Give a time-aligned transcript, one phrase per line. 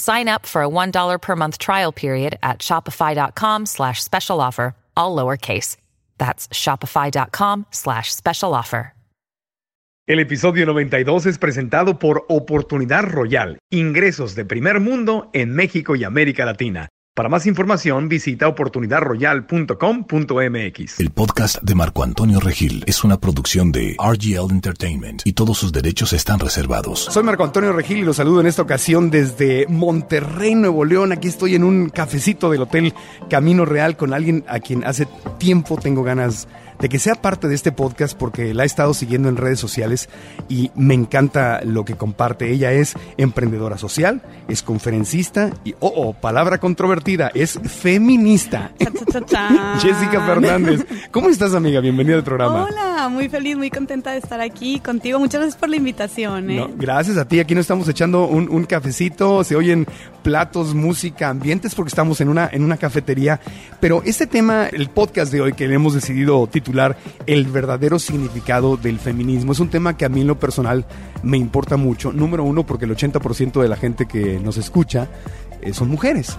[0.00, 5.14] Sign up for a $1 per month trial period at shopify.com slash special offer, all
[5.14, 5.76] lowercase.
[6.16, 8.94] That's shopify.com slash special offer.
[10.08, 16.02] El episodio 92 es presentado por Oportunidad Royal, ingresos de primer mundo en México y
[16.02, 16.88] América Latina.
[17.12, 21.00] Para más información visita oportunidadroyal.com.mx.
[21.00, 25.72] El podcast de Marco Antonio Regil es una producción de RGL Entertainment y todos sus
[25.72, 27.08] derechos están reservados.
[27.10, 31.10] Soy Marco Antonio Regil y los saludo en esta ocasión desde Monterrey, Nuevo León.
[31.10, 32.94] Aquí estoy en un cafecito del Hotel
[33.28, 35.08] Camino Real con alguien a quien hace
[35.38, 36.46] tiempo tengo ganas
[36.80, 40.08] de que sea parte de este podcast porque la he estado siguiendo en redes sociales
[40.48, 42.50] y me encanta lo que comparte.
[42.50, 46.99] Ella es emprendedora social, es conferencista y, oh, oh palabra controvertida,
[47.34, 48.72] es feminista.
[49.80, 50.84] Jessica Fernández.
[51.10, 51.80] ¿Cómo estás, amiga?
[51.80, 52.64] Bienvenida al programa.
[52.64, 55.18] Hola, muy feliz, muy contenta de estar aquí contigo.
[55.18, 56.50] Muchas gracias por la invitación.
[56.50, 56.66] ¿eh?
[56.76, 57.40] gracias a ti.
[57.40, 59.86] Aquí nos estamos echando un, un, cafecito, se oyen
[60.22, 63.40] platos, música, ambientes porque estamos en una, en una cafetería.
[63.80, 68.76] Pero este tema, el podcast de hoy que le hemos decidido titular, el verdadero significado
[68.76, 69.52] del feminismo.
[69.52, 70.84] Es un tema que a mí en lo personal
[71.22, 72.12] me importa mucho.
[72.12, 75.08] Número uno, porque el 80% de la gente que nos escucha
[75.62, 76.36] eh, son mujeres.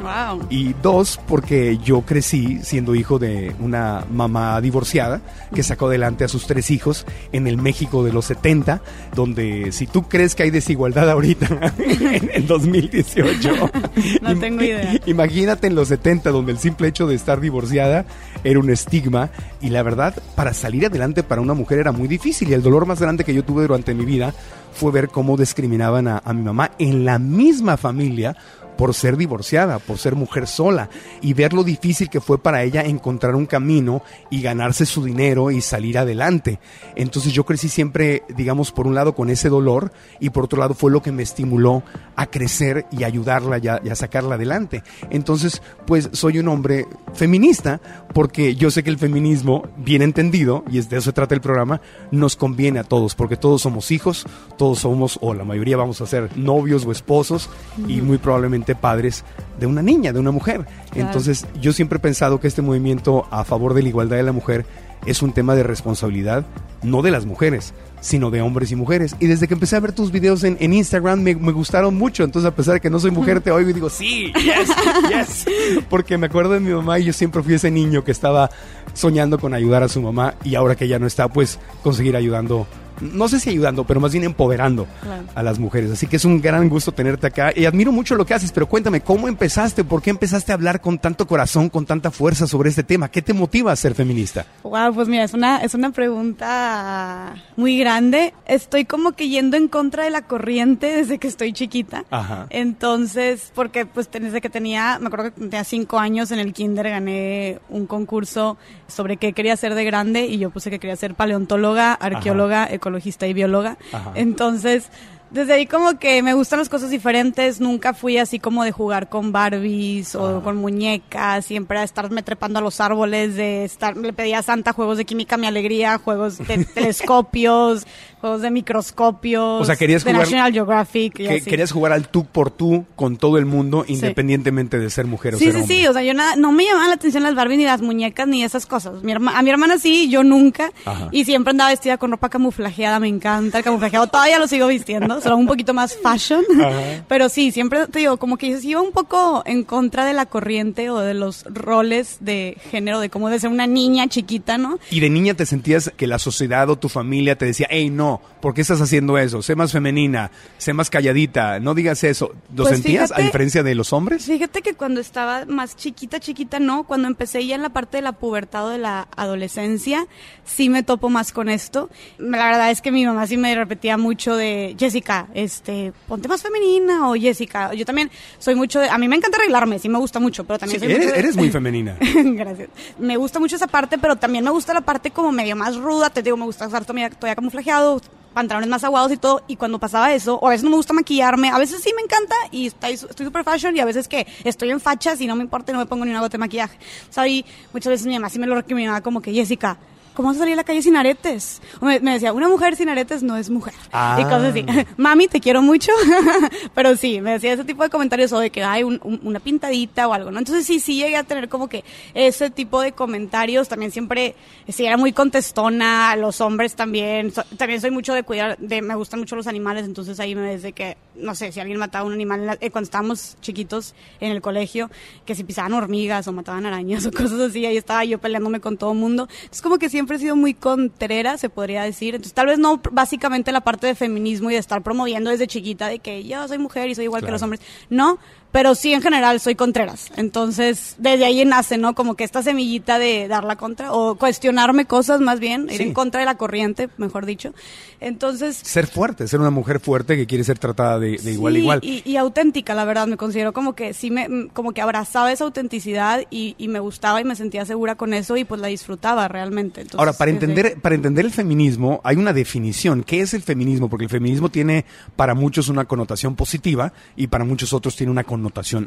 [0.49, 5.21] Y dos, porque yo crecí siendo hijo de una mamá divorciada
[5.53, 8.81] que sacó adelante a sus tres hijos en el México de los 70,
[9.15, 13.49] donde si tú crees que hay desigualdad ahorita en, 2018,
[14.21, 14.99] no tengo idea.
[15.05, 18.05] Imagínate en los 70, donde el simple hecho de estar divorciada
[18.43, 19.29] era un estigma
[19.61, 22.85] y la verdad, para salir adelante para una mujer era muy difícil y el dolor
[22.85, 24.33] más grande que yo tuve durante mi vida
[24.73, 28.35] fue ver cómo discriminaban a mi mamá en la misma familia
[28.77, 30.89] por ser divorciada, por ser mujer sola
[31.21, 35.51] y ver lo difícil que fue para ella encontrar un camino y ganarse su dinero
[35.51, 36.59] y salir adelante.
[36.95, 40.73] Entonces yo crecí siempre, digamos, por un lado con ese dolor y por otro lado
[40.73, 41.83] fue lo que me estimuló
[42.15, 44.83] a crecer y ayudarla y a, sacarla adelante.
[45.09, 47.81] Entonces, pues soy un hombre feminista
[48.13, 51.81] porque yo sé que el feminismo, bien entendido, y de eso se trata el programa,
[52.11, 54.25] nos conviene a todos porque todos somos hijos,
[54.57, 57.49] todos somos, o la mayoría vamos a ser novios o esposos
[57.87, 59.23] y muy probablemente padres
[59.59, 60.65] de una niña, de una mujer.
[60.95, 64.31] Entonces yo siempre he pensado que este movimiento a favor de la igualdad de la
[64.31, 64.65] mujer
[65.05, 66.45] es un tema de responsabilidad,
[66.83, 69.15] no de las mujeres, sino de hombres y mujeres.
[69.19, 72.23] Y desde que empecé a ver tus videos en, Instagram me, gustaron mucho.
[72.23, 74.69] Entonces, a pesar de que no soy mujer, te oigo y digo, sí, yes,
[75.09, 75.45] yes.
[75.89, 78.49] Porque me acuerdo de mi mamá y yo siempre fui ese niño que estaba
[78.93, 82.67] soñando con ayudar a su mamá y ahora que ya no está, pues conseguir ayudando
[83.01, 84.87] no sé si ayudando, pero más bien empoderando
[85.35, 85.91] a las mujeres.
[85.91, 88.67] Así que es un gran gusto tenerte acá y admiro mucho lo que haces, pero
[88.67, 89.83] cuéntame, ¿cómo empezaste?
[89.83, 93.09] ¿Por qué empezaste a hablar con tanto corazón, con tanta fuerza sobre este tema?
[93.09, 94.45] ¿Qué te motiva a ser feminista?
[94.63, 98.33] Wow, pues mira, es una, es una pregunta muy grande.
[98.45, 102.05] Estoy como que yendo en contra de la corriente desde que estoy chiquita.
[102.09, 102.47] Ajá.
[102.49, 106.89] Entonces, porque pues desde que tenía, me acuerdo que tenía cinco años en el kinder
[106.89, 111.15] gané un concurso sobre qué quería ser de grande y yo puse que quería ser
[111.15, 113.77] paleontóloga, arqueóloga, ecologista y bióloga.
[114.15, 114.89] Entonces,
[115.31, 119.09] desde ahí como que me gustan las cosas diferentes, nunca fui así como de jugar
[119.09, 124.13] con Barbies o con muñecas, siempre a estarme trepando a los árboles, de estar, le
[124.13, 127.87] pedía a Santa juegos de química, mi alegría, juegos de telescopios,
[128.19, 131.13] juegos de microscopios, o sea, querías de jugar, National Geographic.
[131.13, 135.37] Querías jugar al tú por tú con todo el mundo, independientemente de ser mujer o
[135.37, 135.75] sí, ser sí, hombre.
[135.75, 137.81] Sí, sí, o sea, yo nada, no me llamaban la atención las Barbies ni las
[137.81, 139.01] muñecas ni esas cosas.
[139.03, 140.71] Mi a mi hermana sí, yo nunca.
[141.11, 144.07] Y siempre andaba vestida con ropa camuflajeada, me encanta el camuflajeado.
[144.07, 146.43] Todavía lo sigo vistiendo, un poquito más fashion.
[147.07, 150.89] Pero sí, siempre te digo, como que iba un poco en contra de la corriente
[150.89, 154.79] o de los roles de género, de cómo debe ser una niña chiquita, ¿no?
[154.89, 158.21] Y de niña te sentías que la sociedad o tu familia te decía, hey, no,
[158.41, 159.41] ¿por qué estás haciendo eso?
[159.41, 162.31] Sé más femenina, sé más calladita, no digas eso.
[162.55, 164.25] ¿Lo Pues sentías fíjate- a diferencia de los hombres?
[164.25, 166.83] Fíjate que cuando estaba más chiquita, chiquita, no.
[166.83, 170.05] Cuando empecé ya en la parte de la pubertad o de la adolescencia,
[170.45, 171.89] sí me topo más con esto.
[172.17, 176.41] La verdad es que mi mamá sí me repetía mucho de Jessica, este, ponte más
[176.41, 177.73] femenina o Jessica.
[177.73, 178.09] Yo también
[178.39, 180.85] soy mucho de, a mí me encanta arreglarme, sí me gusta mucho, pero también Sí,
[180.85, 181.97] soy eres, mucho de- eres muy femenina.
[181.99, 182.69] Gracias.
[182.99, 186.09] Me gusta mucho esa parte, pero también me gusta la parte como medio más ruda.
[186.09, 188.01] Te digo, me gusta usar todavía, todavía camuflajeado,
[188.33, 189.43] pantalones más aguados y todo.
[189.47, 192.01] Y cuando pasaba eso, o a veces no me gusta maquillarme, a veces sí me
[192.01, 195.35] encanta y estoy estoy super fashion y a veces que estoy en fachas y no
[195.35, 196.77] me importa y no me pongo ni una gota de maquillaje.
[197.09, 199.77] O sea, y muchas veces mi mamá sí me lo recriminaba como que, Jessica,
[200.13, 201.61] ¿Cómo vas a salir a la calle sin aretes?
[201.79, 203.73] O me, me decía, una mujer sin aretes no es mujer.
[203.93, 204.17] Ah.
[204.19, 204.65] Y cosas así.
[204.97, 205.91] Mami, te quiero mucho.
[206.75, 209.39] Pero sí, me decía ese tipo de comentarios o de que hay un- un- una
[209.39, 210.39] pintadita o algo, ¿no?
[210.39, 213.67] Entonces sí, sí llegué a tener como que ese tipo de comentarios.
[213.69, 214.35] También siempre,
[214.67, 216.15] sí, era muy contestona.
[216.15, 217.31] Los hombres también.
[217.31, 219.85] So- también soy mucho de cuidar, de, me gustan mucho los animales.
[219.85, 222.85] Entonces ahí me desde que, no sé, si alguien mataba un animal la- eh, cuando
[222.85, 224.89] estábamos chiquitos en el colegio,
[225.25, 228.77] que si pisaban hormigas o mataban arañas o cosas así, ahí estaba yo peleándome con
[228.77, 229.27] todo el mundo.
[229.51, 232.15] Es como que siempre he sido muy contrera, se podría decir.
[232.15, 235.87] Entonces, tal vez no básicamente la parte de feminismo y de estar promoviendo desde chiquita
[235.87, 237.61] de que yo soy mujer y soy igual que los hombres.
[237.91, 238.17] No,
[238.51, 240.07] pero sí en general soy contreras.
[240.17, 241.95] Entonces, desde ahí nace, ¿no?
[241.95, 245.83] Como que esta semillita de dar la contra o cuestionarme cosas más bien, ir Sí.
[245.83, 247.53] en contra de la corriente, mejor dicho.
[247.99, 251.55] Entonces, Ser fuerte, ser una mujer fuerte que quiere ser tratada de, de igual a
[251.55, 251.79] Sí, igual.
[251.83, 255.31] Y, y auténtica, la verdad, me considero como que sí me, mm, como que abrazaba
[255.31, 258.67] esa autenticidad y, y me gustaba y me sentía segura con eso y pues la
[258.67, 259.81] disfrutaba realmente.
[259.81, 263.03] Entonces, Ahora, para entender, para entender el feminismo, hay una definición.
[263.03, 263.89] ¿Qué es el feminismo?
[263.89, 268.23] Porque el feminismo tiene para muchos una connotación positiva y para muchos otros tiene una
[268.23, 268.40] connotación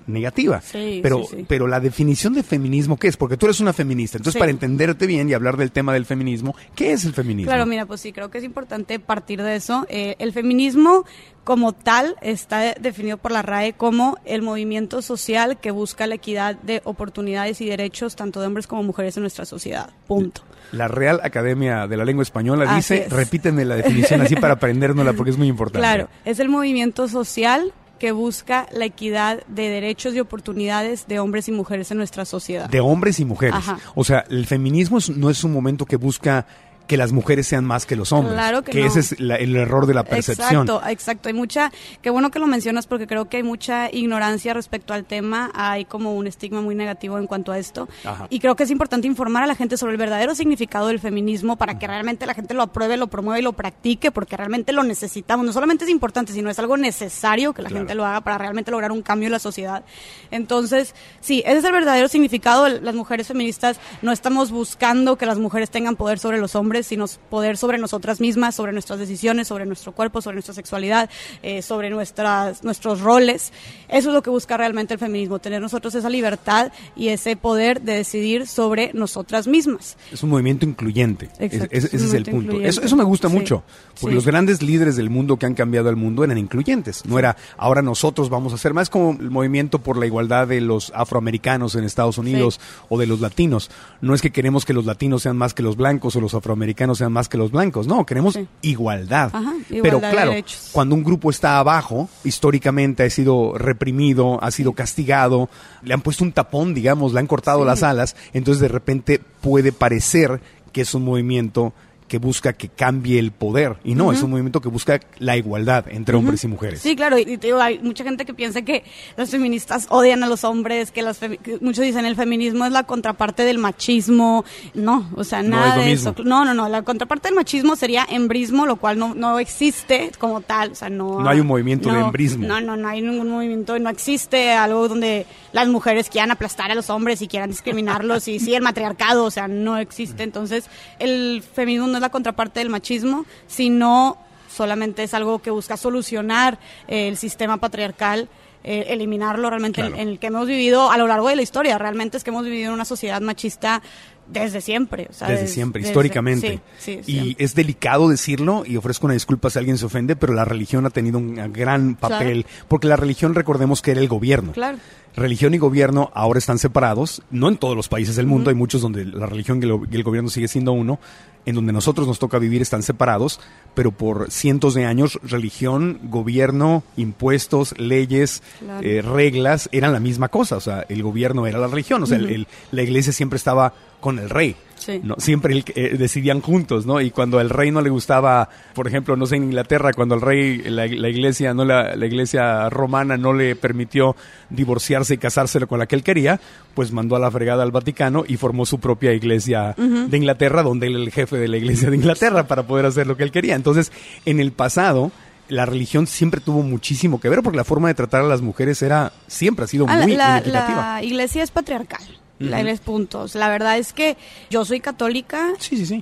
[0.06, 0.61] negativa.
[0.61, 1.47] Sí, pero, sí, sí.
[1.49, 3.17] pero la definición de feminismo, ¿qué es?
[3.17, 4.19] Porque tú eres una feminista.
[4.19, 7.51] Entonces, para entenderte bien y hablar del tema del feminismo, ¿qué es el feminismo?
[7.51, 9.87] Claro, mira, pues sí, creo que es importante partir de eso.
[9.89, 11.05] Eh, el feminismo
[11.45, 16.56] como tal está definido por la RAE como el movimiento social que busca la equidad
[16.56, 19.91] de oportunidades y derechos tanto de hombres como mujeres en nuestra sociedad.
[20.06, 20.43] Punto.
[20.73, 23.12] La Real Academia de la Lengua Española Así dice, es.
[23.12, 25.81] repíteme la definición así para aprendérnosla porque es muy importante.
[25.81, 31.49] Claro, es el movimiento social que busca la equidad de derechos y oportunidades de hombres
[31.49, 32.69] y mujeres en nuestra sociedad.
[32.69, 33.56] De hombres y mujeres.
[33.56, 33.79] Ajá.
[33.94, 36.46] O sea, el feminismo no es un momento que busca
[36.87, 38.35] que las mujeres sean más que los hombres.
[38.35, 38.87] Claro que no.
[38.87, 40.63] ese es la- el error de la percepción.
[40.69, 41.29] Exacto, exacto.
[41.29, 41.73] Hay mucha,
[42.03, 45.51] qué bueno que lo mencionas porque creo que hay mucha ignorancia respecto al tema.
[45.55, 47.89] Hay como un estigma muy negativo en cuanto a esto.
[48.05, 48.27] Ajá.
[48.29, 51.57] Y creo que es importante informar a la gente sobre el verdadero significado del feminismo
[51.57, 54.83] para que realmente la gente lo apruebe, lo promueva y lo practique porque realmente lo
[54.83, 55.47] necesitamos.
[55.47, 57.81] No solamente es importante, sino es algo necesario que la Claro.
[57.81, 59.85] gente lo haga para realmente lograr un cambio en la sociedad.
[60.31, 62.69] Entonces, sí, ese es el verdadero significado.
[62.69, 67.06] Las mujeres feministas no estamos buscando que las mujeres tengan poder sobre los hombres, sino
[67.31, 71.09] poder sobre nosotras mismas, sobre nuestras decisiones, sobre nuestro cuerpo, sobre nuestra sexualidad,
[71.43, 73.53] eh, sobre nuestras, nuestros roles.
[73.88, 77.81] Eso es lo que busca realmente el feminismo, tener nosotros esa libertad y ese poder
[77.82, 79.97] de decidir sobre nosotras mismas.
[80.12, 81.31] Es un movimiento incluyente.
[81.38, 82.61] Exacto, Es- es un ese es el punto.
[82.61, 83.62] Eso, eso me gusta Sí, mucho.
[84.00, 84.15] Porque sí.
[84.15, 87.05] los grandes líderes del mundo que han cambiado el mundo eran incluyentes.
[87.06, 90.60] No era ahora nosotros vamos a hacer más como el movimiento por la igualdad de
[90.60, 93.70] los afroamericanos en Estados Unidos o de los latinos.
[94.01, 96.64] No es que queremos que los latinos sean más que los blancos o los afroamericanos
[96.94, 97.87] sean más que los blancos.
[97.87, 98.47] No, queremos Sí.
[98.63, 99.31] igualdad.
[99.33, 100.33] Ajá, Pero igualdad claro,
[100.73, 105.49] cuando un grupo está abajo, históricamente ha sido reprimido, ha sido castigado,
[105.83, 107.67] le han puesto un tapón, digamos, le han cortado Sí.
[107.67, 110.41] las alas, entonces de repente puede parecer
[110.73, 111.73] que es un movimiento
[112.08, 113.77] que busca que cambie el poder.
[113.82, 116.81] Y no, es un movimiento que busca la igualdad entre hombres y mujeres.
[116.81, 118.84] Sí, claro, y, te digo, hay mucha gente que piensa que
[119.17, 122.84] las feministas odian a los hombres, que, las que muchos dicen el feminismo es la
[122.84, 124.44] contraparte del machismo.
[124.75, 126.11] No, o sea, No nada es lo de mismo.
[126.11, 126.25] eso.
[126.25, 130.41] No, no, no, la contraparte del machismo sería embrismo, lo cual no, no existe como
[130.41, 130.73] tal.
[130.73, 132.46] O sea, no, No hay un movimiento de no, embrismo.
[132.46, 136.75] No, no, no hay ningún movimiento, no existe algo donde las mujeres quieran aplastar a
[136.75, 140.23] los hombres y quieran discriminarlos y sí, el matriarcado, o sea, no existe.
[140.23, 140.67] Entonces,
[140.99, 146.58] el feminismo no es la contraparte del machismo, sino solamente es algo que busca solucionar
[146.89, 148.29] eh, el sistema patriarcal.
[148.67, 151.77] Eh, eliminarlo realmente en, el que hemos vivido a lo largo de la historia.
[151.77, 153.82] Realmente es que hemos vivido en una sociedad machista
[154.27, 155.09] desde siempre.
[155.27, 156.61] desde siempre, históricamente.
[157.07, 160.87] y es delicado decirlo y ofrezco una disculpa si alguien se ofende, pero la religión
[160.87, 164.53] ha tenido un gran papel, porque la religión recordemos que era el gobierno.
[164.53, 164.79] Claro
[165.17, 168.83] religión y gobierno ahora están separados, no en todos los países del mundo, hay muchos
[168.83, 170.99] donde la religión y el gobierno sigue siendo uno,
[171.47, 173.41] en donde nosotros nos toca vivir están separados,
[173.75, 178.43] pero por cientos de años religión, gobierno, impuestos, leyes,
[178.83, 182.19] eh, reglas eran la misma cosa, o sea, el gobierno era la religión, o sea,
[182.19, 184.55] la iglesia siempre estaba con el rey.
[185.03, 185.15] ¿no?
[185.17, 187.01] Siempre eh, decidían juntos, ¿no?
[187.01, 190.20] Y cuando al rey no le gustaba, por ejemplo, no sé, en Inglaterra, cuando el
[190.20, 194.15] rey, la, iglesia, no la, iglesia romana no le permitió
[194.51, 196.39] divorciarse y casárselo con la que él quería,
[196.75, 200.89] pues mandó a la fregada al Vaticano y formó su propia iglesia de Inglaterra, donde
[200.89, 203.31] él era el jefe de la iglesia de Inglaterra para poder hacer lo que él
[203.31, 203.55] quería.
[203.55, 203.91] Entonces,
[204.27, 205.13] en el pasado,
[205.49, 208.82] la religión siempre tuvo muchísimo que ver porque la forma de tratar a las mujeres
[208.82, 212.03] era siempre ha sido muy la, La iglesia es patriarcal
[212.51, 213.34] la puntos.
[213.34, 214.17] La verdad es que
[214.51, 215.53] yo soy católica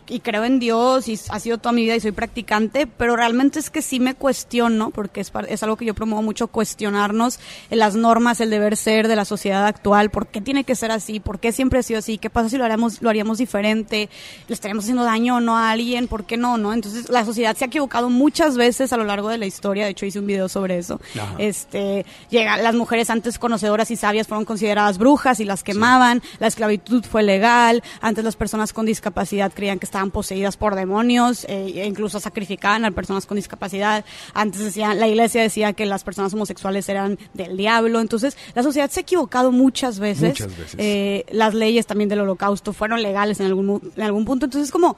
[0.09, 3.59] y creo en Dios y ha sido toda mi vida y soy practicante, pero realmente
[3.59, 7.39] es que sí me cuestiono, porque es, es algo que yo promuevo mucho, cuestionarnos
[7.71, 10.91] en las normas, el deber ser de la sociedad actual, por qué tiene que ser
[10.91, 14.09] así, por qué siempre ha sido así, qué pasa si lo haríamos, lo haríamos diferente,
[14.49, 16.73] le estaríamos haciendo daño o no a alguien, por qué no, ¿no?
[16.73, 19.91] Entonces la sociedad se ha equivocado muchas veces a lo largo de la historia, de
[19.91, 21.01] hecho hice un video sobre eso.
[21.39, 26.47] Este, llega, las mujeres antes conocedoras y sabias fueron consideradas brujas y las quemaban la
[26.47, 31.73] esclavitud fue legal, antes las personas con discapacidad creían que estaban poseídas por demonios eh,
[31.77, 36.33] e incluso sacrificaban a personas con discapacidad, antes decían, la iglesia decía que las personas
[36.35, 40.75] homosexuales eran del diablo, entonces la sociedad se ha equivocado muchas veces, muchas veces.
[40.79, 44.97] Eh, las leyes también del holocausto fueron legales en algún, en algún punto, entonces como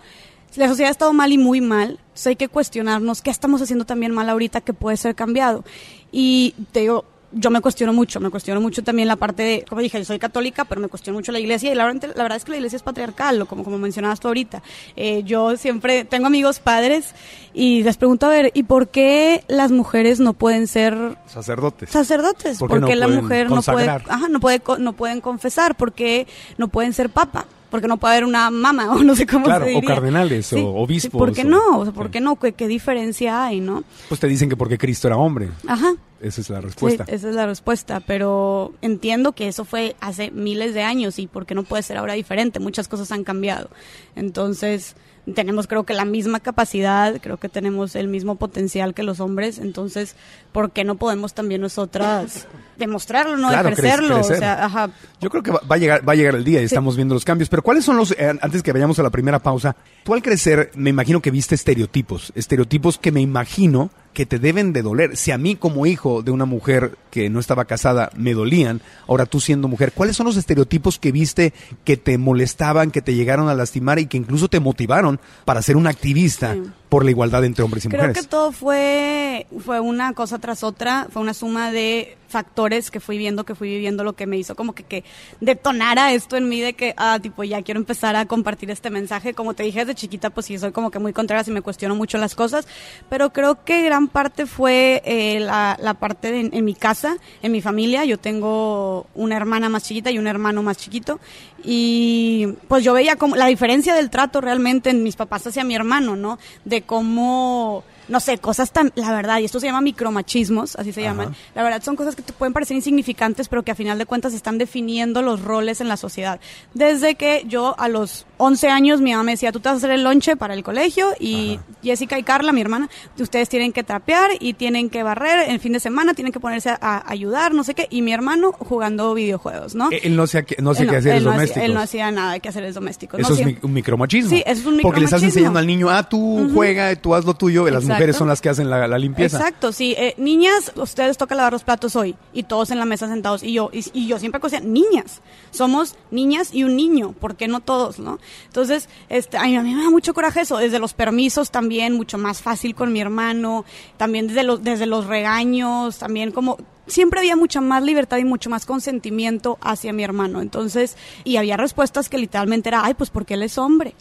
[0.56, 3.84] la sociedad ha estado mal y muy mal, entonces hay que cuestionarnos qué estamos haciendo
[3.84, 5.64] también mal ahorita que puede ser cambiado.
[6.12, 9.80] Y te digo, yo me cuestiono mucho, me cuestiono mucho también la parte de, como
[9.80, 12.36] dije, yo soy católica, pero me cuestiono mucho la iglesia y la verdad, la verdad
[12.36, 14.62] es que la iglesia es patriarcal, como, como mencionabas tú ahorita.
[14.96, 17.14] Eh, yo siempre tengo amigos padres
[17.52, 21.90] y les pregunto, a ver, ¿y por qué las mujeres no pueden ser sacerdotes?
[21.90, 25.76] Sacerdotes, ¿por, qué la mujer no puede, ajá, no puede, no pueden confesar?
[25.76, 26.26] ¿Por qué
[26.58, 27.46] no pueden ser papa?
[27.74, 29.78] Porque no puede haber una mama o no sé cómo se diría.
[29.80, 31.18] o cardenales o obispos.
[31.18, 31.80] ¿Por qué no?
[31.80, 32.36] O sea, ¿Por qué no?
[32.36, 33.82] ¿Qué, ¿Qué, diferencia hay, no?
[34.08, 35.50] Pues te dicen que porque Cristo era hombre.
[35.66, 35.96] Ajá.
[36.20, 37.02] Esa es la respuesta.
[37.08, 41.56] esa es la respuesta, pero entiendo que eso fue hace miles de años y porque
[41.56, 42.60] no puede ser ahora diferente.
[42.60, 43.68] Muchas cosas han cambiado.
[44.14, 44.94] Entonces,
[45.34, 49.58] tenemos creo que la misma capacidad, creo que tenemos el mismo potencial que los hombres,
[49.58, 50.14] entonces,
[50.54, 52.46] ¿por qué no podemos también nosotras
[52.78, 54.20] demostrarlo, no ejercerlo?
[54.20, 54.88] O sea, ajá.
[55.20, 57.24] Yo creo que va, a llegar va a llegar el día y estamos viendo los
[57.24, 59.74] cambios, pero ¿cuáles son los eh, antes que vayamos a la primera pausa?
[60.04, 64.72] Tú al crecer, me imagino que viste estereotipos, estereotipos que me imagino que te deben
[64.72, 65.16] de doler.
[65.16, 69.26] Si a mí como hijo de una mujer que no estaba casada me dolían, ahora
[69.26, 73.48] tú siendo mujer, ¿cuáles son los estereotipos que viste que te molestaban, que te llegaron
[73.48, 76.54] a lastimar y que incluso te motivaron para ser una activista
[76.94, 78.12] por la igualdad entre hombres y mujeres?
[78.12, 82.98] Creo que todo fue, fue una cosa tras otra, fue una suma de factores que
[82.98, 85.04] fui viendo, que fui viviendo, lo que me hizo como que, que
[85.40, 89.34] detonara esto en mí de que, ah, tipo, ya quiero empezar a compartir este mensaje.
[89.34, 91.94] Como te dije desde chiquita, pues sí, soy como que muy contraria y me cuestiono
[91.94, 92.66] mucho las cosas,
[93.08, 97.52] pero creo que gran parte fue eh, la, la, parte de, en mi casa, en
[97.52, 98.04] mi familia.
[98.04, 101.20] Yo tengo una hermana más chiquita y un hermano más chiquito
[101.62, 105.76] y pues yo veía como la diferencia del trato realmente en mis papás hacia mi
[105.76, 106.38] hermano, ¿no?
[106.64, 111.02] De cómo no sé, cosas tan, la verdad, y esto se llama micromachismos, así se
[111.02, 114.06] llaman, la verdad son cosas que te pueden parecer insignificantes, pero que a final de
[114.06, 116.40] cuentas están definiendo los roles en la sociedad.
[116.74, 119.78] Desde que yo a los 11 años mi mamá me decía, tú te vas a
[119.78, 123.84] hacer el lonche para el colegio y Jessica y Carla, mi hermana, ustedes tienen que
[123.84, 127.64] trapear y tienen que barrer el fin de semana, tienen que ponerse a, ayudar, no
[127.64, 129.88] sé qué, y mi hermano jugando videojuegos, ¿no?
[129.90, 131.62] Él no hacía, no sé qué hacer él domésticos.
[131.62, 133.20] él no hacía nada que hacer el domésticos.
[133.20, 134.30] Eso es un micromachismo.
[134.30, 134.82] Sí, eso es un micromachismo.
[134.82, 138.16] Porque le estás enseñando al niño, ah, tú juega, tú haz lo tuyo, las mujeres
[138.16, 139.38] son las que hacen la, limpieza.
[139.38, 139.94] Exacto, sí.
[139.96, 143.52] Eh, niñas, ustedes toca lavar los platos hoy y todos en la mesa sentados y
[143.52, 145.20] yo, y, yo siempre decía, niñas,
[145.50, 148.18] somos niñas y un niño, ¿por qué no todos, no?
[148.46, 152.42] Entonces, este, a mí me da mucho coraje eso, desde los permisos también, mucho más
[152.42, 153.64] fácil con mi hermano,
[153.96, 158.50] también desde los, desde los regaños, también como siempre había mucha más libertad y mucho
[158.50, 160.40] más consentimiento hacia mi hermano.
[160.40, 163.94] Entonces, y había respuestas que literalmente era, ay, pues porque él es hombre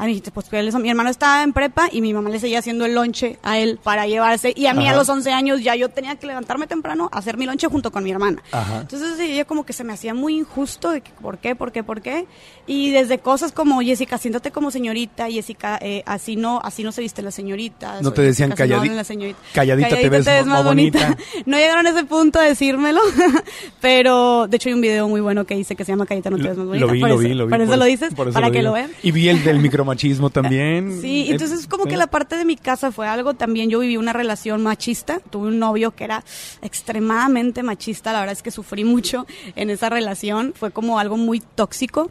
[0.00, 2.94] a mí, pues mi hermano estaba en prepa y mi mamá le seguía haciendo el
[2.94, 4.54] lonche a él para llevarse.
[4.56, 7.36] Y a mí a los 11 años ya yo tenía que levantarme temprano a hacer
[7.36, 8.42] mi lonche junto con mi hermana.
[8.80, 11.84] Entonces ella como que se me hacía muy injusto de que, por qué, por qué,
[11.84, 12.26] por qué.
[12.66, 17.02] Y desde cosas como, Jessica, siéntate como señorita, Jessica, eh, así no así no se
[17.02, 18.00] viste la señorita.
[18.00, 19.04] No te decían calladita,
[19.52, 21.14] calladita, te ves, más, bonita.
[21.44, 23.02] no llegaron a ese punto a decírmelo,
[23.82, 26.38] pero de hecho hay un video muy bueno que dice que se llama Calladita no
[26.38, 26.86] te ves más bonita.
[26.86, 27.50] Lo vi, lo vi, lo vi.
[27.50, 28.90] Por eso lo dices, para que lo vean.
[29.02, 31.00] Y vi el del micromachismo también.
[31.00, 34.12] Sí, entonces como que la parte de mi casa fue algo también, yo viví una
[34.12, 36.24] relación machista, tuve un novio que era
[36.62, 41.40] extremadamente machista, la verdad es que sufrí mucho en esa relación, fue como algo muy
[41.40, 42.10] tóxico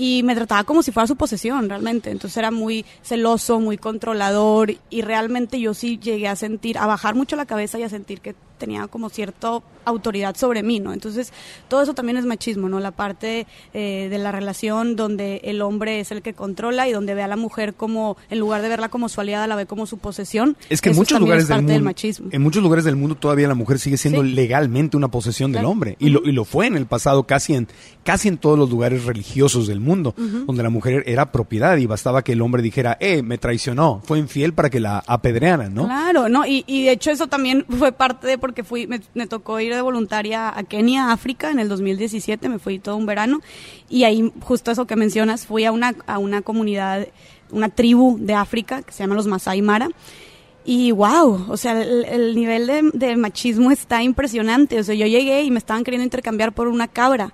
[0.00, 4.72] y me trataba como si fuera su posesión realmente, entonces era muy celoso, muy controlador
[4.90, 8.20] y realmente yo sí llegué a sentir, a bajar mucho la cabeza y a sentir
[8.20, 10.92] que tenía como cierta autoridad sobre mí, ¿no?
[10.92, 11.32] Entonces,
[11.68, 12.78] todo eso también es machismo, ¿no?
[12.80, 17.14] La parte eh, de la relación donde el hombre es el que controla y donde
[17.14, 19.86] ve a la mujer como, en lugar de verla como su aliada, la ve como
[19.86, 20.56] su posesión.
[20.68, 21.94] Es que en muchos lugares del mundo,
[22.30, 25.96] en muchos lugares del mundo todavía la mujer sigue siendo legalmente una posesión del hombre
[25.98, 27.68] y lo, y lo fue en el pasado casi en
[28.04, 32.22] casi en todos los lugares religiosos del mundo, donde la mujer era propiedad y bastaba
[32.22, 35.84] que el hombre dijera, eh, me traicionó, fue infiel para que la apedrearan, ¿no?
[35.84, 39.60] Claro, no, y, y de hecho eso también fue parte de porque fui, me, tocó
[39.60, 43.40] ir de voluntaria a Kenia, África, en el 2017, me fui todo un verano,
[43.88, 47.08] y ahí, justo eso que mencionas, fui a una, a una comunidad,
[47.50, 49.88] una tribu de África, que se llama los Masai Mara,
[50.70, 54.78] y wow, o sea, el, nivel de, de, machismo está impresionante.
[54.78, 57.32] O sea, yo llegué y me estaban queriendo intercambiar por una cabra.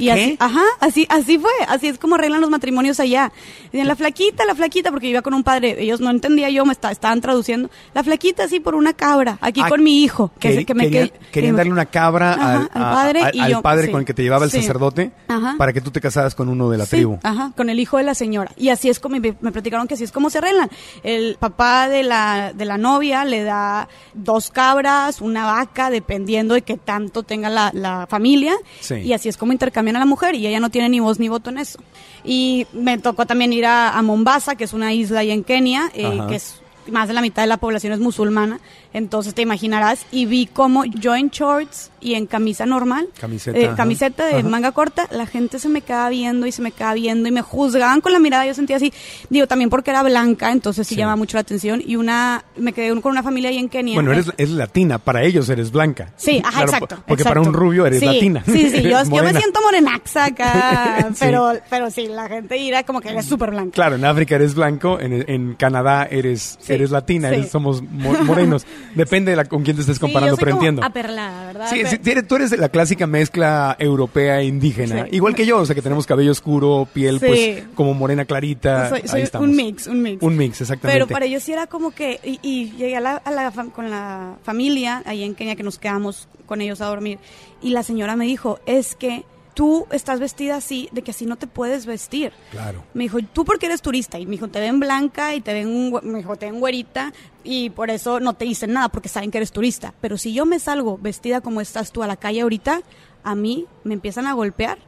[0.00, 3.32] Y así, ajá, así, así fue, así es como arreglan los matrimonios allá.
[3.72, 6.64] Dicen, la flaquita, la flaquita, porque yo iba con un padre, ellos no entendía yo,
[6.64, 10.32] me estaban traduciendo, la flaquita así por una cabra, aquí ah, con mi hijo.
[10.38, 10.90] Que, que me,
[11.30, 15.12] querían, darle una cabra al, padre, al padre con el que te llevaba el sacerdote
[15.58, 17.18] para que tú te casaras con uno de la tribu.
[17.22, 18.52] Ajá, con el hijo de la señora.
[18.56, 20.70] Y así es como, me, platicaron que así es como se arreglan.
[21.02, 26.62] El papá de la, de la novia le da dos cabras, una vaca, dependiendo de
[26.62, 28.54] qué tanto tenga la, la familia.
[28.90, 31.28] Y así es como intercambian a la mujer y ella no tiene ni voz ni
[31.28, 31.78] voto en eso.
[32.24, 36.20] Y me tocó también ir a, Mombasa, que es una isla ahí en Kenia, eh,
[36.28, 38.60] que es más de la mitad de la población es musulmana,
[38.92, 43.70] entonces te imaginarás, y vi como yo en shorts y en camisa normal, camiseta, eh,
[43.76, 47.28] camiseta de manga corta, la gente se me quedaba viendo y se me quedaba viendo
[47.28, 48.92] y me juzgaban con la mirada, yo sentía así,
[49.28, 52.88] digo, también porque era blanca, entonces sí, llama mucho la atención, y una, me quedé
[53.00, 53.94] con una familia ahí en Kenia.
[53.94, 56.12] Bueno, eres, es latina, para ellos eres blanca.
[56.16, 57.02] Sí, ajá, exacto.
[57.06, 58.42] Porque para un rubio eres latina.
[58.44, 63.10] Sí, sí, yo, me siento morenaxa acá, pero, pero sí, la gente irá como que
[63.10, 63.72] eres súper blanca.
[63.74, 68.66] Claro, en África eres blanco, en, en Canadá eres, eres latina, somos morenos.
[68.94, 70.84] Depende de la, con quién te estés comparando, pero entiendo.
[70.84, 71.70] Aperlada, ¿verdad?
[71.70, 71.82] Sí,
[72.26, 75.06] tú eres de la clásica mezcla europea e indígena.
[75.10, 78.90] Igual que yo, o sea, que tenemos cabello oscuro, piel pues como morena clarita.
[79.06, 80.22] Soy, un mix, un mix.
[80.22, 80.98] Un mix, exactamente.
[80.98, 85.24] Pero para ellos sí era como que, y, llegué a la, con la familia ahí
[85.24, 87.18] en Kenia que nos quedamos con ellos a dormir.
[87.62, 89.24] Y la señora me dijo, es que
[89.60, 92.32] tú estás vestida así, de que así no te puedes vestir.
[92.50, 92.82] Claro.
[92.94, 94.18] Me dijo, ¿tú por qué eres turista?
[94.18, 97.12] Y me dijo, te ven blanca y te ven, me dijo, te ven güerita
[97.44, 99.92] y por eso no te dicen nada porque saben que eres turista.
[100.00, 102.80] Pero si yo me salgo vestida como estás tú a la calle ahorita,
[103.22, 104.78] a mí me empiezan a golpear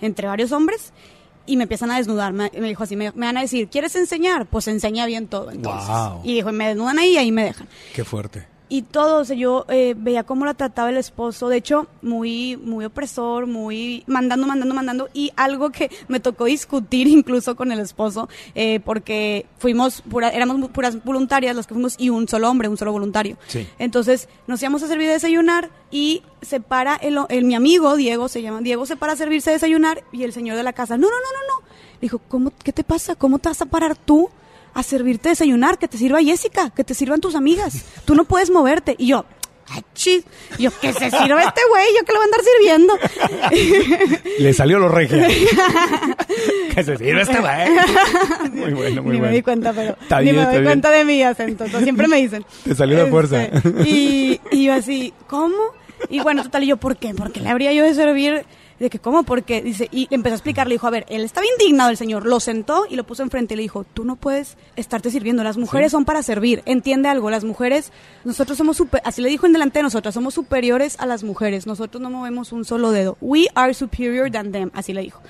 [0.00, 0.94] entre varios hombres
[1.44, 2.32] y me empiezan a desnudar.
[2.32, 4.46] Me, dijo así, me, van a decir, ¿quieres enseñar?
[4.46, 5.50] Pues enseña bien todo.
[5.50, 5.94] Entonces.
[6.24, 7.68] Y dijo, me desnudan ahí y ahí me dejan.
[7.94, 11.58] Qué fuerte y todo, o sea, yo eh, veía cómo la trataba el esposo, de
[11.58, 17.54] hecho, muy, muy opresor, muy mandando, mandando, mandando, y algo que me tocó discutir incluso
[17.54, 22.26] con el esposo, eh, porque fuimos, pura, éramos puras voluntarias las que fuimos, y un
[22.28, 23.36] solo hombre, un solo voluntario.
[23.78, 28.28] Entonces, nos íbamos a servir de desayunar, y se para el, el, mi amigo, Diego,
[28.28, 30.96] se llama, Diego se para a servirse de desayunar, y el señor de la casa,
[30.96, 31.68] no, no, no, no, no.
[32.00, 33.16] Dijo, ¿cómo, qué te pasa?
[33.16, 34.30] ¿Cómo te vas a parar tú?
[34.74, 37.84] A servirte desayunar, que te sirva Jessica, que te sirvan tus amigas.
[38.04, 38.94] Tú no puedes moverte.
[38.98, 39.24] Y yo,
[39.94, 40.24] chis.
[40.58, 42.94] yo, que se sirva este güey, yo que lo voy a andar sirviendo.
[44.38, 45.18] Le salió lo regio.
[46.74, 48.50] que se sirva este güey.
[48.52, 49.30] Muy bueno, muy ni bueno.
[49.30, 51.66] me di cuenta, pero ni me doy cuenta de mi acento.
[51.82, 52.44] siempre me dicen.
[52.64, 53.44] Te salió la fuerza.
[53.44, 55.56] Este, y, y yo así, ¿cómo?
[56.08, 57.14] Y bueno, total, y yo, ¿por qué?
[57.14, 58.44] Porque le habría yo de servir
[58.82, 59.22] de que, ¿cómo?
[59.22, 62.40] Porque, dice, y empezó a explicarle, dijo, a ver, él estaba indignado el señor, lo
[62.40, 65.92] sentó y lo puso enfrente y le dijo, tú no puedes estarte sirviendo, las mujeres
[65.92, 67.92] son para servir, entiende algo, las mujeres,
[68.24, 71.66] nosotros somos, super, así le dijo en delante de nosotras, somos superiores a las mujeres,
[71.66, 75.22] nosotros no movemos un solo dedo, we are superior than them, así le dijo.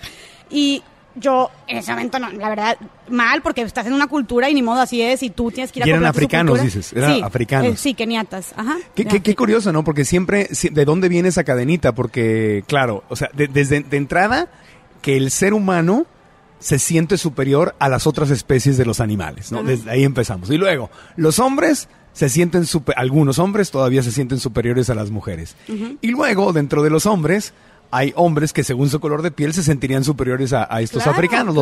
[0.51, 0.83] Y
[1.15, 2.77] yo en ese momento, no, la verdad,
[3.09, 5.81] mal, porque estás en una cultura y ni modo así es, y tú tienes que
[5.81, 7.73] ir a Y eran africanos, dices, eran sí, africanos.
[7.73, 8.77] Eh, sí, keniatas, ajá.
[8.95, 9.85] Qué, curioso, ¿no?
[9.85, 11.93] Porque siempre, ¿de dónde viene esa cadenita?
[11.93, 14.49] Porque, claro, o sea, desde de entrada,
[15.01, 16.07] que el ser humano
[16.59, 19.63] se siente superior a las otras especies de los animales, ¿no?
[19.63, 20.49] Desde ahí empezamos.
[20.51, 25.11] Y luego, los hombres se sienten super, algunos hombres todavía se sienten superiores a las
[25.11, 25.57] mujeres.
[26.01, 27.53] Y luego, dentro de los hombres,
[27.93, 31.55] hay hombres que según su color de piel se sentirían superiores a, estos africanos.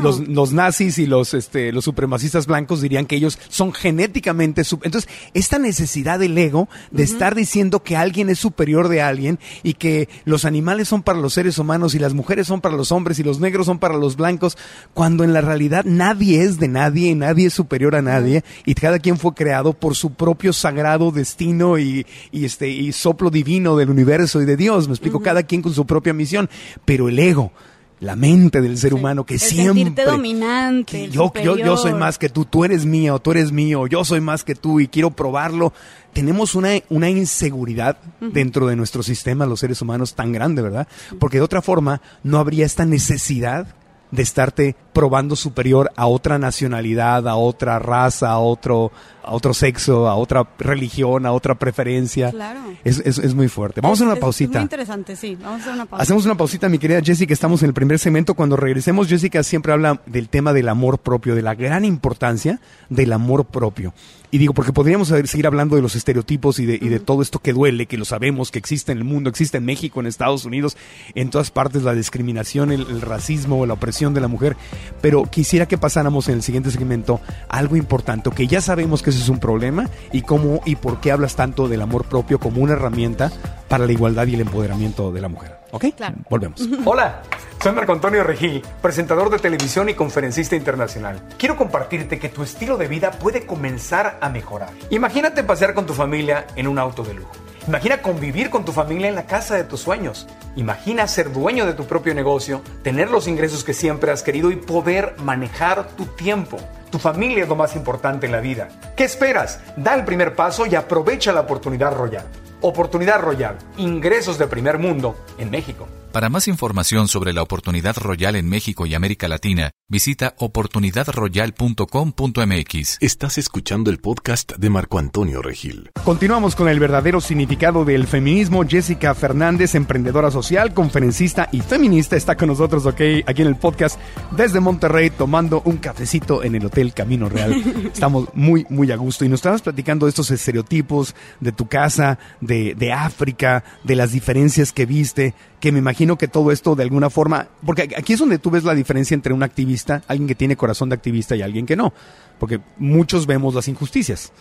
[0.00, 4.62] Los, los, nazis y los, este, los supremacistas blancos dirían que ellos son genéticamente...
[4.82, 9.74] Entonces, esta necesidad del ego de estar diciendo que alguien es superior de alguien y
[9.74, 13.18] que los animales son para los seres humanos y las mujeres son para los hombres
[13.18, 14.58] y los negros son para los blancos,
[14.92, 18.98] cuando en la realidad nadie es de nadie, nadie es superior a nadie y cada
[18.98, 23.88] quien fue creado por su propio sagrado destino y, y este, y soplo divino del
[23.88, 24.86] universo y de Dios.
[24.86, 26.50] Me explico, cada quien con su propia misión,
[26.84, 27.52] pero el ego,
[28.00, 32.44] la mente del ser humano que siempre dominante yo, yo, yo soy más que tú
[32.44, 35.72] tú eres mío tú eres mío yo soy más que tú y quiero probarlo.
[36.12, 40.88] Tenemos una, una inseguridad dentro de nuestro sistema los seres humanos tan grande verdad
[41.20, 43.68] porque de otra forma no habría esta necesidad
[44.10, 48.90] de estarte probando superior a otra nacionalidad, a otra raza, a otro,
[49.22, 52.32] a otro sexo, a otra religión, a otra preferencia.
[52.32, 52.58] Claro.
[52.82, 53.80] Es, es, muy fuerte.
[53.80, 54.54] Vamos a una pausita.
[54.54, 55.36] Es muy interesante, sí.
[55.36, 56.02] Vamos a hacer una pausa.
[56.02, 57.32] Hacemos una pausita, mi querida Jessica.
[57.32, 58.34] Estamos en el primer segmento.
[58.34, 62.58] Cuando regresemos, Jessica siempre habla del tema del amor propio, de la gran importancia
[62.88, 63.94] del amor propio.
[64.30, 67.38] Y digo, porque podríamos seguir hablando de los estereotipos y de, y de todo esto
[67.38, 70.44] que duele, que lo sabemos, que existe en el mundo, existe en México, en Estados
[70.44, 70.76] Unidos,
[71.14, 74.54] en todas partes, la discriminación, el, el racismo, la opresión de la mujer.
[75.00, 79.20] Pero quisiera que pasáramos en el siguiente segmento algo importante, que ya sabemos que ese
[79.20, 82.74] es un problema y cómo y por qué hablas tanto del amor propio como una
[82.74, 83.30] herramienta
[83.68, 85.58] para la igualdad y el empoderamiento de la mujer.
[85.70, 85.86] ¿Ok?
[85.96, 86.16] Claro.
[86.30, 86.66] Volvemos.
[86.84, 87.22] Hola,
[87.62, 91.20] soy Marco Antonio Regil, presentador de televisión y conferencista internacional.
[91.36, 94.70] Quiero compartirte que tu estilo de vida puede comenzar a mejorar.
[94.90, 97.32] Imagínate pasear con tu familia en un auto de lujo.
[97.68, 100.26] Imagina convivir con tu familia en la casa de tus sueños.
[100.56, 104.56] Imagina ser dueño de tu propio negocio, tener los ingresos que siempre has querido y
[104.56, 106.56] poder manejar tu tiempo.
[106.90, 108.68] Tu familia es lo más importante en la vida.
[108.96, 109.60] ¿Qué esperas?
[109.76, 112.24] Da el primer paso y aprovecha la oportunidad royal.
[112.62, 115.86] Oportunidad Royal, ingresos de primer mundo en México.
[116.18, 122.98] Para más información sobre la Oportunidad Royal en México y América Latina, visita oportunidadroyal.com.mx.
[123.00, 125.92] Estás escuchando el podcast de Marco Antonio Regil.
[126.04, 128.64] Continuamos con el verdadero significado del feminismo.
[128.66, 134.00] Jessica Fernández, emprendedora social, conferencista y feminista, está con nosotros aquí en el podcast
[134.32, 137.52] desde Monterrey tomando un cafecito en el Hotel Camino Real.
[137.92, 142.18] Estamos muy, muy a gusto y nos estabas platicando de estos estereotipos de tu casa,
[142.40, 146.84] de, de África, de las diferencias que viste, que me imagino que todo esto de
[146.84, 150.34] alguna forma, porque aquí es donde tú ves la diferencia entre un activista, alguien que
[150.34, 151.92] tiene corazón de activista y alguien que no,
[152.38, 154.32] porque muchos vemos las injusticias.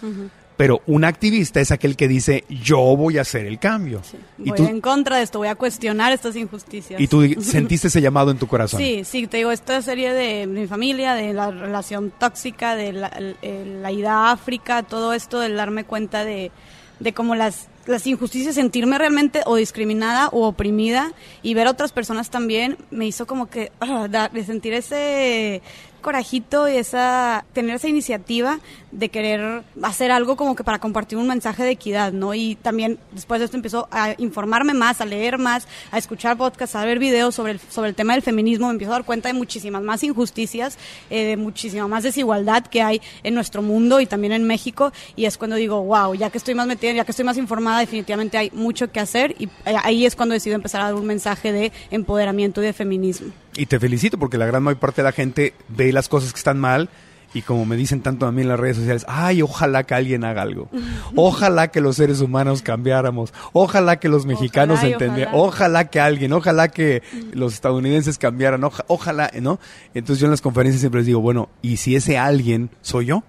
[0.57, 4.01] Pero un activista es aquel que dice, yo voy a hacer el cambio.
[4.43, 6.99] Y voy en contra de esto, voy a cuestionar estas injusticias.
[6.99, 8.79] Y tú sentiste ese llamado en tu corazón.
[8.79, 13.11] Sí, sí, te digo, esta serie de mi familia, de la relación tóxica, de la,
[13.43, 16.51] la ida a África, todo esto del darme cuenta de,
[16.99, 21.91] de cómo las las injusticias, sentirme realmente o discriminada o oprimida y ver a otras
[21.91, 25.61] personas también me hizo como que ah, de sentir ese
[26.01, 28.59] corajito y esa tener esa iniciativa
[28.91, 32.33] de querer hacer algo como que para compartir un mensaje de equidad, ¿no?
[32.33, 36.75] Y también después de esto empezó a informarme más, a leer más, a escuchar podcasts,
[36.75, 39.29] a ver videos sobre el, sobre el tema del feminismo, me empiezo a dar cuenta
[39.29, 40.77] de muchísimas más injusticias,
[41.09, 45.25] eh, de muchísima más desigualdad que hay en nuestro mundo y también en México y
[45.25, 48.37] es cuando digo, wow, ya que estoy más metida, ya que estoy más informada, definitivamente
[48.37, 51.51] hay mucho que hacer y eh, ahí es cuando decido empezar a dar un mensaje
[51.51, 53.31] de empoderamiento y de feminismo.
[53.57, 56.37] Y te felicito porque la gran mayor parte de la gente ve las cosas que
[56.37, 56.89] están mal
[57.33, 60.23] y como me dicen tanto a mí en las redes sociales, ay, ojalá que alguien
[60.23, 60.69] haga algo.
[61.15, 63.33] Ojalá que los seres humanos cambiáramos.
[63.53, 65.33] Ojalá que los mexicanos entendieran.
[65.35, 65.89] Ojalá.
[65.89, 68.63] que alguien, ojalá que los estadounidenses cambiaran.
[68.87, 69.59] ojalá, ¿no?
[69.93, 73.23] Entonces yo en las conferencias siempre les digo, bueno, ¿y si ese alguien soy yo?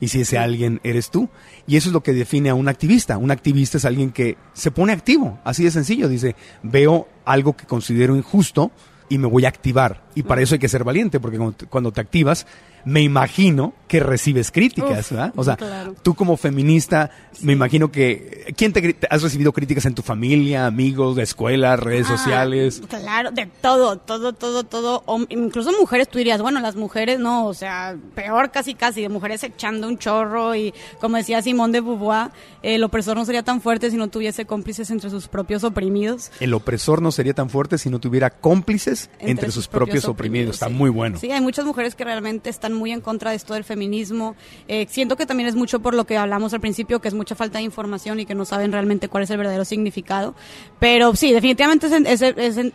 [0.00, 1.28] ¿Y si ese alguien eres tú?
[1.66, 3.18] Y eso es lo que define a un activista.
[3.18, 6.08] Un activista es alguien que se pone activo, así de sencillo.
[6.08, 8.70] Dice, veo algo que considero injusto,
[9.10, 10.00] y me voy a activar.
[10.14, 12.46] Y para eso hay que ser valiente, porque cuando te activas,
[12.84, 15.32] me imagino que recibes críticas, ¿verdad?
[15.36, 15.58] O sea,
[16.02, 17.10] tú como feminista,
[17.42, 18.52] me imagino que...
[18.56, 22.82] ¿Quién te has recibido críticas en tu familia, amigos, de escuela, redes ah, sociales?
[22.88, 25.02] Claro, de todo, todo, todo, todo.
[25.28, 29.42] incluso mujeres, tú dirías, bueno, las mujeres no, o sea, peor casi casi, de mujeres
[29.42, 32.30] echando un chorro y como decía Simón de Beauvoir,
[32.62, 36.30] el opresor no sería tan fuerte si no tuviese cómplices entre sus propios oprimidos.
[36.40, 40.54] El opresor no sería tan fuerte si no tuviera cómplices entre, sus, propios, mujeres, oprimidos.
[40.56, 41.18] Está muy bueno.
[41.18, 44.36] Sí, hay muchas mujeres que realmente están muy en contra de esto del feminismo.
[44.68, 47.34] Eh, siento que también es mucho por lo que hablamos al principio, que es mucha
[47.34, 50.34] falta de información y que no saben realmente cuál es el verdadero significado.
[50.78, 51.88] Pero sí, definitivamente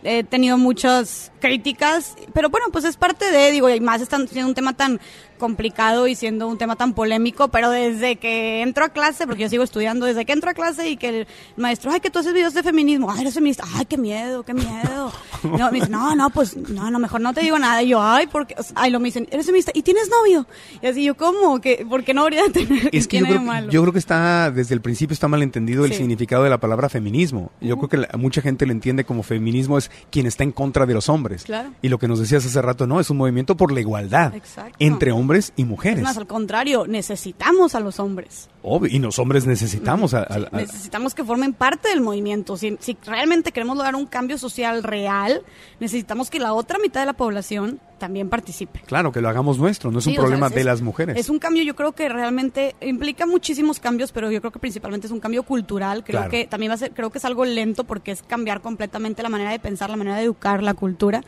[0.04, 4.48] he tenido muchas críticas, pero bueno, pues es parte de, digo, y más están siendo
[4.48, 5.00] un tema tan
[5.36, 9.48] complicado y siendo un tema tan polémico, pero desde que entro a clase, porque yo
[9.48, 12.32] sigo estudiando, desde que entro a clase y que el maestro, ay, que tú haces
[12.32, 15.12] videos de feminismo, ay, eres feminista, ay, qué miedo, qué miedo.
[15.42, 17.82] No, me dice, no, no, pues, no, lo mejor no te digo nada.
[17.82, 20.46] Y yo, ay, porque, ay, lo me dicen, eres feminista, ¿y tienes novio?
[20.82, 21.60] Y así, yo, ¿cómo?
[21.60, 22.90] ¿Qué, ¿Por qué no habría de tener?
[22.92, 25.92] Es que yo creo, yo creo, que está, desde el principio está mal entendido el
[25.92, 27.50] significado de la palabra feminismo.
[27.60, 30.94] Yo creo que mucha gente lo entiende como feminismo es quien está en contra de
[30.94, 31.44] los hombres.
[31.44, 31.70] Claro.
[31.82, 34.32] Y lo que nos decías hace rato, no, es un movimiento por la igualdad
[34.78, 35.25] entre hombres
[35.56, 35.98] y mujeres.
[35.98, 38.48] Es más, al contrario, necesitamos a los hombres.
[38.62, 42.56] Obvio, y los hombres necesitamos a, Necesitamos que formen parte del movimiento.
[42.56, 45.42] Si, si realmente queremos lograr un cambio social real,
[45.78, 48.80] necesitamos que la otra mitad de la población también participe.
[48.86, 51.16] Claro, que lo hagamos nuestro, no es un problema de las mujeres.
[51.16, 55.06] Es un cambio, yo creo que realmente implica muchísimos cambios, pero yo creo que principalmente
[55.06, 56.04] es un cambio cultural.
[56.04, 59.22] Creo que también va a ser, creo que es algo lento porque es cambiar completamente
[59.22, 61.22] la manera de pensar, la manera de educar, la cultura.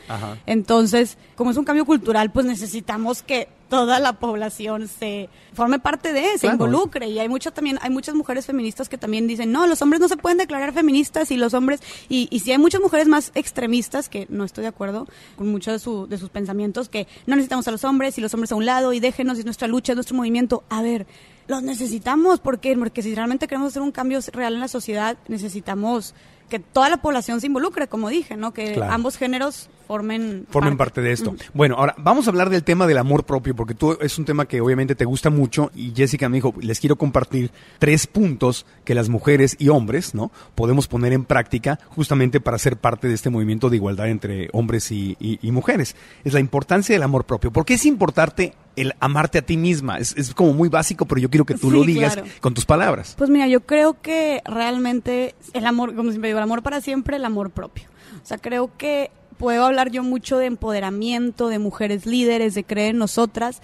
[0.46, 6.12] Entonces, como es un cambio cultural, pues necesitamos que toda la población se forme parte
[6.12, 7.08] de, se involucre.
[7.08, 10.08] Y hay muchas también, hay muchas mujeres feministas que también dicen, no, los hombres no
[10.08, 14.08] se pueden declarar feministas y los hombres, y, y si hay muchas mujeres más extremistas,
[14.08, 17.68] que no estoy de acuerdo con muchos de, su, de sus pensamientos, que no necesitamos
[17.68, 19.96] a los hombres y los hombres a un lado y déjenos, es nuestra lucha, es
[19.96, 20.64] nuestro movimiento.
[20.68, 21.06] A ver,
[21.46, 22.76] los necesitamos, ¿por qué?
[22.76, 26.14] Porque si realmente queremos hacer un cambio real en la sociedad, necesitamos
[26.48, 28.52] que toda la población se involucre, como dije, ¿no?
[28.52, 31.00] Que ambos géneros formen, formen parte.
[31.00, 31.34] de esto.
[31.54, 34.46] Bueno, ahora vamos a hablar del tema del amor propio, porque tú es un tema
[34.46, 38.94] que obviamente te gusta mucho y Jessica me dijo, les quiero compartir tres puntos que
[38.94, 40.30] las mujeres y hombres, ¿no?
[40.54, 44.92] Podemos poner en práctica justamente para ser parte de este movimiento de igualdad entre hombres
[44.92, 45.96] y, mujeres.
[46.24, 47.50] Es la importancia del amor propio.
[47.50, 49.98] ¿Por qué es importante el amarte a ti misma?
[49.98, 53.14] Es, como muy básico, pero yo quiero que tú lo digas con tus palabras.
[53.16, 57.16] Pues mira, yo creo que realmente el amor, como siempre digo, el amor para siempre,
[57.16, 57.88] el amor propio.
[58.22, 62.90] O sea, creo que puedo hablar yo mucho de empoderamiento, de mujeres líderes, de creer
[62.90, 63.62] en nosotras,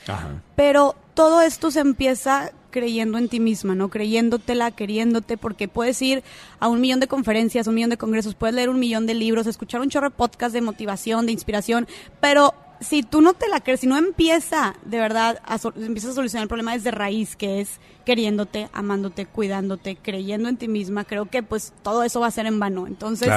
[0.57, 3.89] pero todo esto se empieza creyendo en ti misma, ¿no?
[3.89, 6.25] Creyéndotela, queriéndote, porque puedes ir
[6.59, 9.47] a un millón de conferencias, un millón de congresos, puedes leer un millón de libros,
[9.47, 11.87] escuchar un chorro de podcast de motivación, de inspiración,
[12.21, 16.15] pero si tú no te la crees, si no empieza de verdad, a empiezas a
[16.15, 21.27] solucionar el problema desde raíz, que es queriéndote, amándote, cuidándote, creyendo en ti misma, creo
[21.27, 22.87] que pues todo eso va a ser en vano.
[22.87, 23.31] Entonces,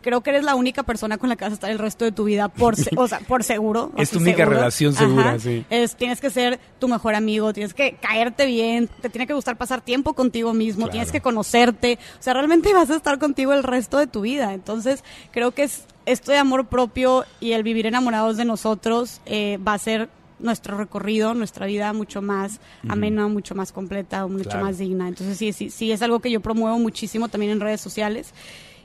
[0.00, 2.12] creo que eres la única persona con la que vas a estar el resto de
[2.12, 3.92] tu vida por, o sea, por seguro.
[4.02, 5.64] Es tu única relación segura, sí.
[5.70, 9.56] Es, tienes que ser tu mejor amigo, tienes que caerte bien, te tiene que gustar
[9.56, 13.62] pasar tiempo contigo mismo, tienes que conocerte, o sea, realmente vas a estar contigo el
[13.62, 14.54] resto de tu vida.
[14.54, 19.58] Entonces, creo que es esto de amor propio y el vivir enamorados de nosotros eh,
[19.66, 24.78] va a ser nuestro recorrido, nuestra vida mucho más amena, mucho más completa, mucho más
[24.78, 25.08] digna.
[25.08, 28.34] Entonces sí, sí, sí, es algo que yo promuevo muchísimo también en redes sociales.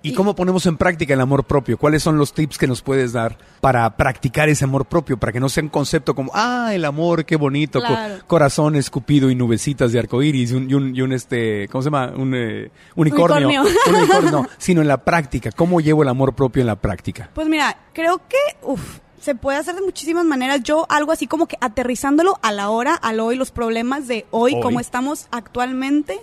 [0.07, 1.77] ¿Y, cómo ponemos en práctica el amor propio?
[1.77, 5.17] ¿Cuáles son los tips que nos puedes dar para practicar ese amor propio?
[5.17, 7.81] Para que no sea un concepto como, ah, el amor, qué bonito,
[8.27, 12.13] corazón escupido y nubecitas de arcoíris y un, y un, este, ¿cómo se llama?
[12.15, 13.63] Un eh, unicornio.
[13.87, 14.47] unicornio.
[14.57, 15.51] sino en la práctica.
[15.51, 17.29] ¿Cómo llevo el amor propio en la práctica?
[17.33, 20.63] Pues mira, creo que, uff, se puede hacer de muchísimas maneras.
[20.63, 24.53] Yo algo así como que aterrizándolo a la hora, al hoy, los problemas de hoy.
[24.55, 24.61] hoy.
[24.61, 26.19] como estamos actualmente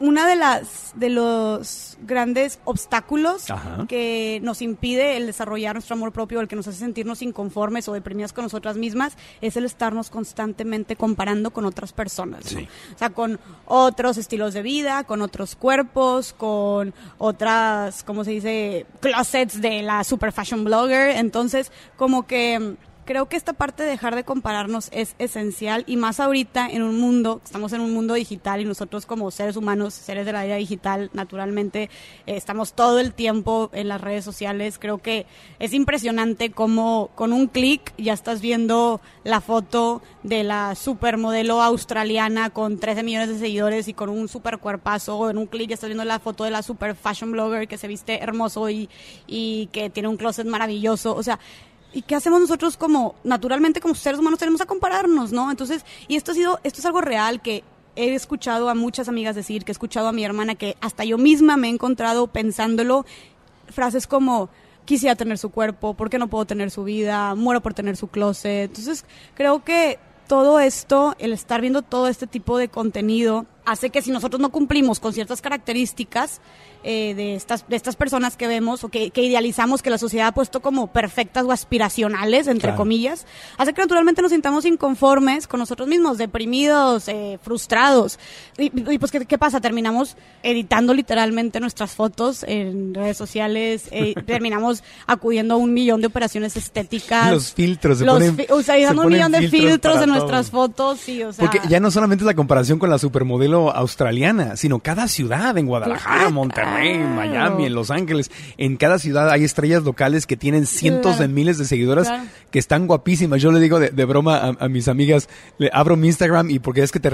[0.00, 3.46] una de las de los grandes obstáculos
[3.88, 7.92] que nos impide el desarrollar nuestro amor propio, el que nos hace sentirnos inconformes o
[7.92, 12.54] deprimidas con nosotras mismas, es el estarnos constantemente comparando con otras personas.
[12.54, 18.86] O sea, con otros estilos de vida, con otros cuerpos, con otras, ¿cómo se dice?
[19.00, 21.10] Closets de la super fashion blogger.
[21.16, 26.20] Entonces, como que creo que esta parte de dejar de compararnos es esencial y más
[26.20, 30.26] ahorita en un mundo, estamos en un mundo digital y nosotros como seres humanos, seres
[30.26, 31.84] de la vida digital, naturalmente
[32.26, 34.78] eh, estamos todo el tiempo en las redes sociales.
[34.78, 35.26] Creo que
[35.58, 42.50] es impresionante cómo con un clic ya estás viendo la foto de la supermodelo australiana
[42.50, 45.30] con 13 millones de seguidores y con un super cuerpazo.
[45.30, 47.88] En un clic ya estás viendo la foto de la super fashion blogger que se
[47.88, 48.88] viste hermoso y,
[49.26, 51.14] y que tiene un closet maravilloso.
[51.14, 51.38] O sea,
[51.94, 55.50] ¿Y qué hacemos nosotros como, naturalmente como seres humanos tenemos a compararnos, ¿no?
[55.50, 57.62] Entonces, y esto ha sido, esto es algo real que
[57.94, 61.18] he escuchado a muchas amigas decir, que he escuchado a mi hermana, que hasta yo
[61.18, 63.06] misma me he encontrado pensándolo,
[63.68, 64.48] frases como,
[64.84, 67.36] quisiera tener su cuerpo, ¿por qué no puedo tener su vida?
[67.36, 68.70] Muero por tener su closet.
[68.70, 69.04] Entonces,
[69.34, 74.10] creo que todo esto, el estar viendo todo este tipo de contenido, hace que si
[74.10, 76.40] nosotros no cumplimos con ciertas características
[76.86, 80.32] eh, de, estas, de estas personas que vemos o que, idealizamos que la sociedad ha
[80.32, 85.88] puesto como perfectas o aspiracionales, entre comillas, hace que naturalmente nos sintamos inconformes con nosotros
[85.88, 88.18] mismos, deprimidos, eh, frustrados.
[88.58, 89.62] Y, pues, ¿qué, pasa?
[89.62, 96.08] Terminamos editando literalmente nuestras fotos en redes sociales, eh, terminamos acudiendo a un millón de
[96.08, 97.30] operaciones estéticas.
[97.30, 101.00] Los filtros, se usando un millón de filtros en nuestras fotos.
[101.00, 104.78] Sí, o sea, Porque ya no solamente es la comparación con la supermodelo australiana, sino
[104.80, 106.98] cada ciudad en Guadalajara, Monterrey.
[106.98, 108.30] Miami, en Los Ángeles.
[108.58, 112.12] En cada ciudad hay estrellas locales que tienen cientos de miles de seguidoras
[112.50, 113.40] que están guapísimas.
[113.40, 116.92] Yo le digo de, broma a, mis amigas, le abro mi Instagram y porque es
[116.92, 117.10] que te,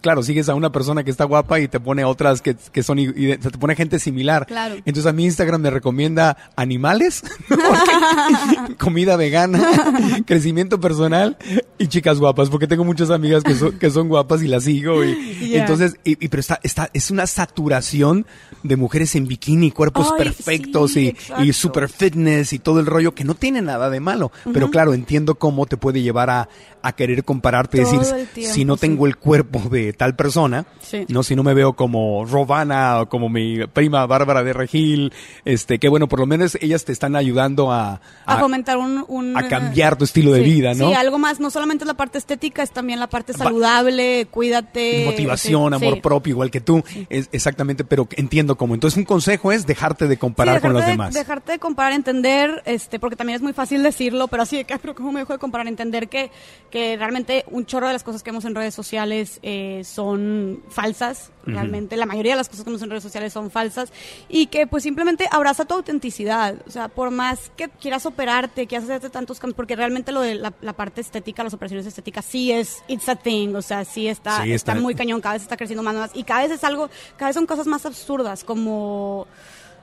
[0.00, 3.36] claro, sigues a una persona que está guapa y te pone otras que, son, y,
[3.36, 4.46] te pone gente similar.
[4.84, 7.22] Entonces a mi Instagram me recomienda animales,
[8.78, 9.60] comida vegana,
[10.26, 11.36] crecimiento personal
[11.78, 15.04] y chicas guapas, porque tengo muchas amigas que son, que son guapas y las sigo
[15.04, 18.26] y, entonces, y, pero está, está, es una saturación
[18.62, 21.14] de mujeres en bikini, cuerpos perfectos y,
[21.52, 24.30] super fitness y todo el rollo, que no tiene nada de malo.
[24.52, 26.48] Pero claro, entiendo cómo te puede llevar a,
[26.96, 28.00] querer compararte y decir,
[28.34, 30.64] si no tengo el cuerpo de tal persona,
[31.08, 35.12] no si no me veo como Robana o como mi prima Bárbara de Regil,
[35.44, 38.00] este, que bueno, por lo menos ellas te están ayudando a...
[38.24, 40.88] A, fomentar un, A cambiar tu estilo de vida, ¿no?
[40.88, 45.04] Sí, algo más, no solamente la parte estética, es también la parte saludable, cuídate.
[45.06, 48.74] Motivación, amor propio, igual que tú, es, exactamente, pero entiendo cómo.
[48.74, 51.14] Entonces, un consejo es dejarte de comparar con los demás.
[51.14, 54.78] Dejarte de comparar, entender, este, porque también es muy fácil decirlo, pero así de que,
[54.78, 55.66] pero ¿cómo me dejo de comparar?
[55.68, 56.30] Entender que,
[56.70, 61.30] que realmente un chorro de las cosas que vemos en redes sociales eh, son falsas,
[61.44, 61.96] realmente.
[61.96, 63.92] La mayoría de las cosas que vemos en redes sociales son falsas
[64.28, 66.56] y que pues simplemente abraza tu autenticidad.
[66.66, 70.34] O sea, por más que quieras operarte, que haces tantos cambios, porque realmente lo de
[70.34, 73.54] la, parte estética, las operaciones estéticas, sí es, it's a thing.
[73.54, 76.10] O sea, sí está, está, muy cañón, cada vez está creciendo más, más.
[76.14, 79.26] Y cada vez es algo, cada vez son cosas más absurdas, como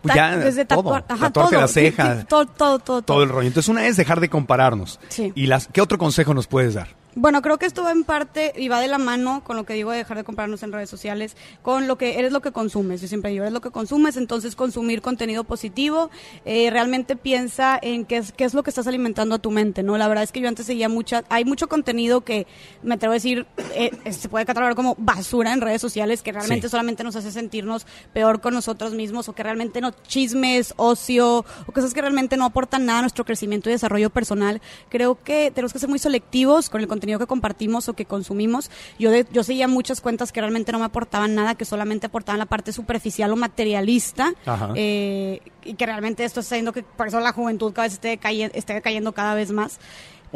[0.02, 3.48] pues ya, desde todo, tatuarte las cejas, todo, todo, todo, todo, el rollo.
[3.48, 5.00] Entonces una es dejar de compararnos.
[5.10, 5.32] Sí.
[5.36, 6.88] ¿Y las, qué otro consejo nos puedes dar?
[7.18, 9.74] Bueno, creo que esto va en parte y va de la mano con lo que
[9.74, 13.00] digo de dejar de comprarnos en redes sociales, con lo que eres lo que consumes.
[13.00, 16.10] Yo siempre digo, eres lo que consumes, entonces consumir contenido positivo,
[16.44, 19.82] eh, realmente piensa en qué es, qué es lo que estás alimentando a tu mente,
[19.82, 19.98] ¿no?
[19.98, 22.48] La verdad es que yo antes seguía mucha, hay mucho contenido que
[22.84, 26.68] me atrevo a decir, eh, se puede catalogar como basura en redes sociales, que realmente
[26.68, 31.72] solamente nos hace sentirnos peor con nosotros mismos, o que realmente no chismes, ocio, o
[31.72, 34.62] cosas que realmente no aportan nada a nuestro crecimiento y desarrollo personal.
[34.90, 38.70] Creo que tenemos que ser muy selectivos con el contenido que compartimos o que consumimos.
[39.00, 42.46] Yo, yo seguía muchas cuentas que realmente no me aportaban nada, que solamente aportaban la
[42.46, 44.34] parte superficial o materialista.
[44.76, 48.20] Eh, y que realmente esto está haciendo que por eso la juventud cada vez esté,
[48.54, 49.80] esté cayendo cada vez más.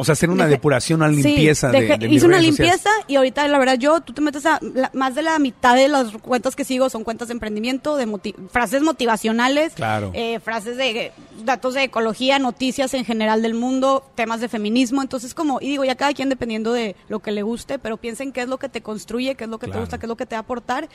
[0.01, 3.59] O sea, hacer una depuración, una limpieza de, de, Hice una limpieza y ahorita, la
[3.59, 4.57] verdad, yo, tú te metes a
[4.93, 8.07] más de la mitad de las cuentas que sigo son cuentas de emprendimiento, de
[8.49, 9.73] frases motivacionales,
[10.13, 11.11] eh, frases de
[11.43, 15.01] datos de ecología, noticias en general del mundo, temas de feminismo.
[15.01, 18.31] Entonces, como, y digo, ya cada quien dependiendo de lo que le guste, pero piensen
[18.31, 20.15] qué es lo que te construye, qué es lo que te gusta, qué es lo
[20.15, 20.87] que te va a aportar.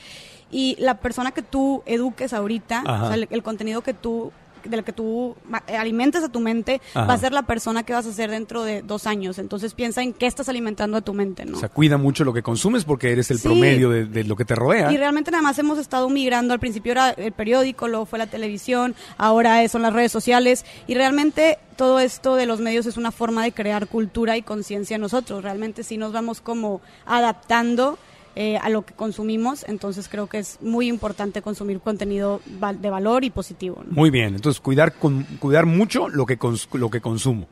[0.49, 4.31] Y la persona que tú eduques ahorita, o sea, el contenido que tú
[4.69, 5.35] del que tú
[5.67, 8.81] alimentes a tu mente va a ser la persona que vas a ser dentro de
[8.81, 9.39] dos años.
[9.39, 11.57] Entonces piensa en qué estás alimentando a tu mente, ¿no?
[11.57, 14.55] O sea, cuida mucho lo que consumes porque eres el promedio de, lo que te
[14.55, 14.91] rodea.
[14.91, 16.53] Y realmente nada más hemos estado migrando.
[16.53, 20.65] Al principio era el periódico, luego fue la televisión, ahora son las redes sociales.
[20.87, 24.95] Y realmente todo esto de los medios es una forma de crear cultura y conciencia
[24.95, 25.43] en nosotros.
[25.43, 27.97] Realmente sí nos vamos como adaptando
[28.35, 33.23] eh, a lo que consumimos, entonces creo que es muy importante consumir contenido de valor
[33.23, 33.83] y positivo.
[33.89, 36.37] Muy bien, entonces cuidar con, cuidar mucho lo que
[36.73, 37.47] lo que consumo.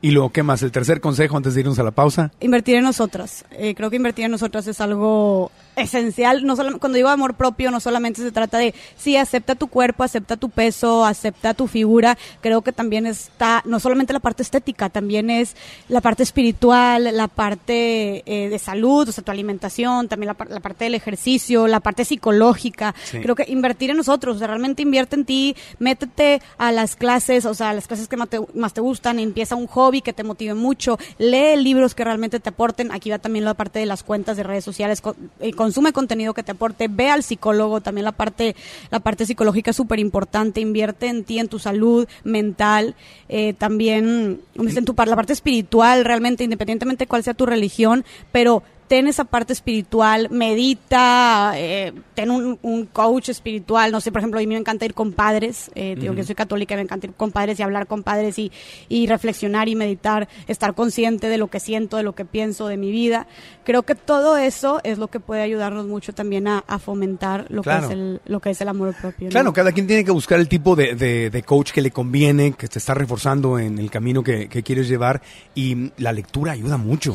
[0.00, 2.32] Y lo que más, el tercer consejo antes de irnos a la pausa.
[2.40, 3.44] Invertir en nosotras.
[3.50, 6.44] Eh, creo que invertir en nosotras es algo esencial.
[6.44, 10.04] No solo, cuando digo amor propio, no solamente se trata de, sí, acepta tu cuerpo,
[10.04, 12.18] acepta tu peso, acepta tu figura.
[12.40, 15.56] Creo que también está, no solamente la parte estética, también es
[15.88, 20.84] la parte espiritual, la parte eh, de salud, o sea, tu alimentación, también la, parte
[20.84, 22.94] del ejercicio, la parte psicológica.
[23.10, 27.44] Creo que invertir en nosotros, o sea, realmente invierte en ti, métete a las clases,
[27.44, 30.24] o sea, las clases que más te, más te gustan, empieza un hobby que te
[30.24, 32.92] motive mucho, lee libros que realmente te aporten.
[32.92, 36.32] Aquí va también la parte de las cuentas de redes sociales, con, eh, consume contenido
[36.32, 38.56] que te aporte, ve al psicólogo, también la parte,
[38.90, 42.94] la parte psicológica es súper importante, invierte en ti, en tu salud mental,
[43.28, 48.62] eh, tambibién en tu, la parte espiritual, realmente, independientemente de cuál sea tu religión, pero
[48.88, 54.42] ten esa parte espiritual, medita, eh, ten un, coach espiritual, no sé, por ejemplo, a
[54.42, 57.30] mí me encanta ir con padres, eh, digo que soy católica, me encanta ir con
[57.30, 58.50] padres y hablar con padres y,
[58.88, 62.78] y reflexionar y meditar, estar consciente de lo que siento, de lo que pienso, de
[62.78, 63.26] mi vida.
[63.64, 67.76] Creo que todo eso es lo que puede ayudarnos mucho también a, fomentar lo, que
[67.76, 69.28] es el, lo que es el amor propio.
[69.28, 72.68] Claro, cada quien tiene que buscar el tipo de, de, coach que le conviene, que
[72.68, 75.22] te está reforzando en el camino que, quieres llevar
[75.54, 77.14] y la lectura ayuda mucho.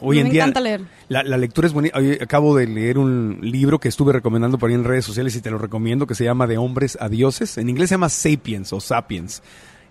[0.00, 0.95] hoy, en día leer.
[1.08, 1.90] La, lectura es buena.
[2.20, 5.50] acabo de leer un libro que estuve recomendando por ahí en redes sociales y te
[5.50, 7.58] lo recomiendo que se llama De hombres a dioses.
[7.58, 9.42] En inglés se llama Sapiens o Sapiens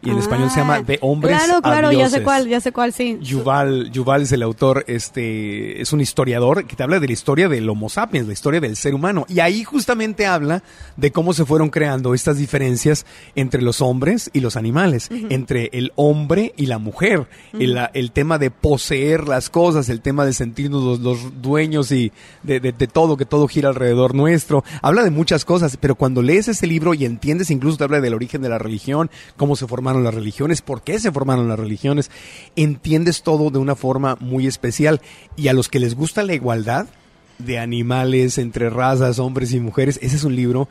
[0.06, 2.94] y en español se llama De hombres claro, claro, ya sé cuál, ya sé cuál,
[2.94, 3.18] sí.
[3.22, 7.50] Yuval, Yuval es el autor, este, es un historiador que te habla de la historia
[7.50, 9.26] del Homo sapiens, la historia del ser humano.
[9.28, 10.64] Y ahí justamente habla
[10.96, 15.92] de cómo se fueron creando estas diferencias entre los hombres y los animales, entre el
[15.96, 21.00] hombre y la mujer, el, el, tema de poseer las cosas, el tema de sentirnos
[21.00, 22.12] los, dueños y
[22.44, 24.64] de, de, de, todo, que todo gira alrededor nuestro.
[24.82, 28.14] Habla de muchas cosas, pero cuando lees ese libro y entiendes, incluso te habla del
[28.14, 32.12] origen de la religión, cómo se formaron las religiones, por qué se formaron las religiones,
[32.56, 35.02] entiendes todo de una forma muy especial.
[35.36, 36.88] Y a los que les gusta la igualdad
[37.40, 40.68] de animales entre razas, hombres y mujeres, ese es un libro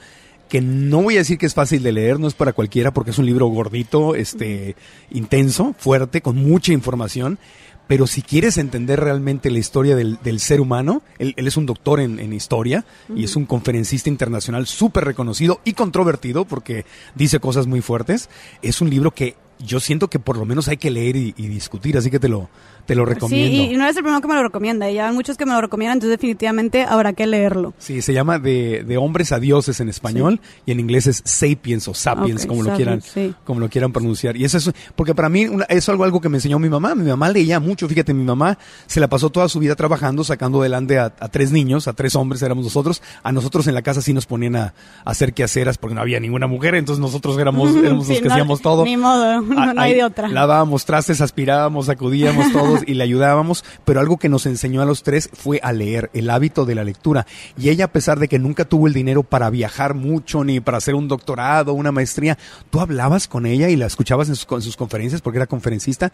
[0.48, 3.10] que no voy a decir que es fácil de leer, no es para cualquiera porque
[3.10, 4.76] es un libro gordito, este,
[5.10, 7.38] intenso, fuerte, con mucha información,
[7.86, 12.32] pero si quieres entender realmente la historia del, ser humano, él, es un doctor en,
[12.32, 18.30] historia y es un conferencista internacional súper reconocido y controvertido porque dice cosas muy fuertes,
[18.62, 21.96] es un libro que yo siento que por lo menos hay que leer y, discutir,
[21.96, 22.48] así que te lo,
[22.86, 23.56] te lo recomiendo.
[23.56, 25.52] Sí, y no eres el primero que me lo recomienda, ya hay muchos que me
[25.52, 27.74] lo recomiendan, entonces definitivamente habrá que leerlo.
[27.78, 31.88] Sí, se llama De, de hombres a dioses en español y en inglés es sapiens
[31.88, 33.02] o sapiens, como, lo quieran,
[33.44, 34.36] como lo quieran pronunciar.
[34.36, 37.08] Y eso es, porque para mí es algo, algo que me enseñó mi mamá, mi
[37.08, 40.98] mamá leía mucho, fíjate, mi mamá se la pasó toda su vida trabajando, sacando adelante
[40.98, 44.26] a, tres niños, a tres hombres éramos nosotros, a nosotros en la casa sí nos
[44.26, 44.74] ponían a,
[45.04, 48.84] hacer quehaceras porque no había ninguna mujer, entonces nosotros éramos, éramos los que hacíamos todo.
[48.84, 50.28] Ni modo no, hay de otra.
[50.28, 52.52] Lavábamos trastes, aspirábamos, sacudíamos
[52.86, 56.30] y le ayudábamos, pero algo que nos enseñó a los tres fue a leer, el
[56.30, 57.26] hábito de la lectura.
[57.58, 60.78] Y ella, a pesar de que nunca tuvo el dinero para viajar mucho, ni para
[60.78, 62.38] hacer un doctorado, una maestría,
[62.70, 66.12] tú hablabas con ella y la escuchabas en sus conferencias porque era conferencista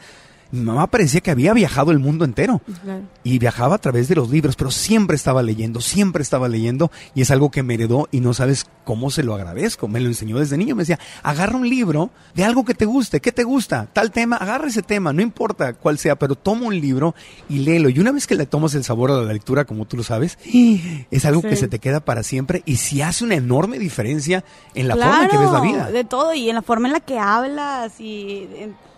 [0.53, 2.61] mi mamá parecía que había viajado el mundo entero
[3.23, 7.23] y viajaba a través de los libros, pero siempre estaba leyendo, siempre estaba leyendo y
[7.23, 9.89] es algo que me heredó y no sabes cómo se lo agradezco.
[9.89, 13.21] Me lo enseñó desde niño, me decía, agarra un libro de algo que te guste,
[13.21, 13.89] ¿qué te gusta?
[13.93, 17.15] Tal tema, agarra ese tema, no importa cuál sea, pero toma un libro
[17.49, 17.89] y léelo.
[17.89, 20.39] Y una vez que le tomas el sabor a la lectura, como tú lo sabes,
[21.11, 24.45] es algo que se te queda para siempre y si hace una enorme diferencia
[24.75, 25.91] en la forma en que ves la vida.
[25.91, 28.49] De todo y en la forma en la que hablas y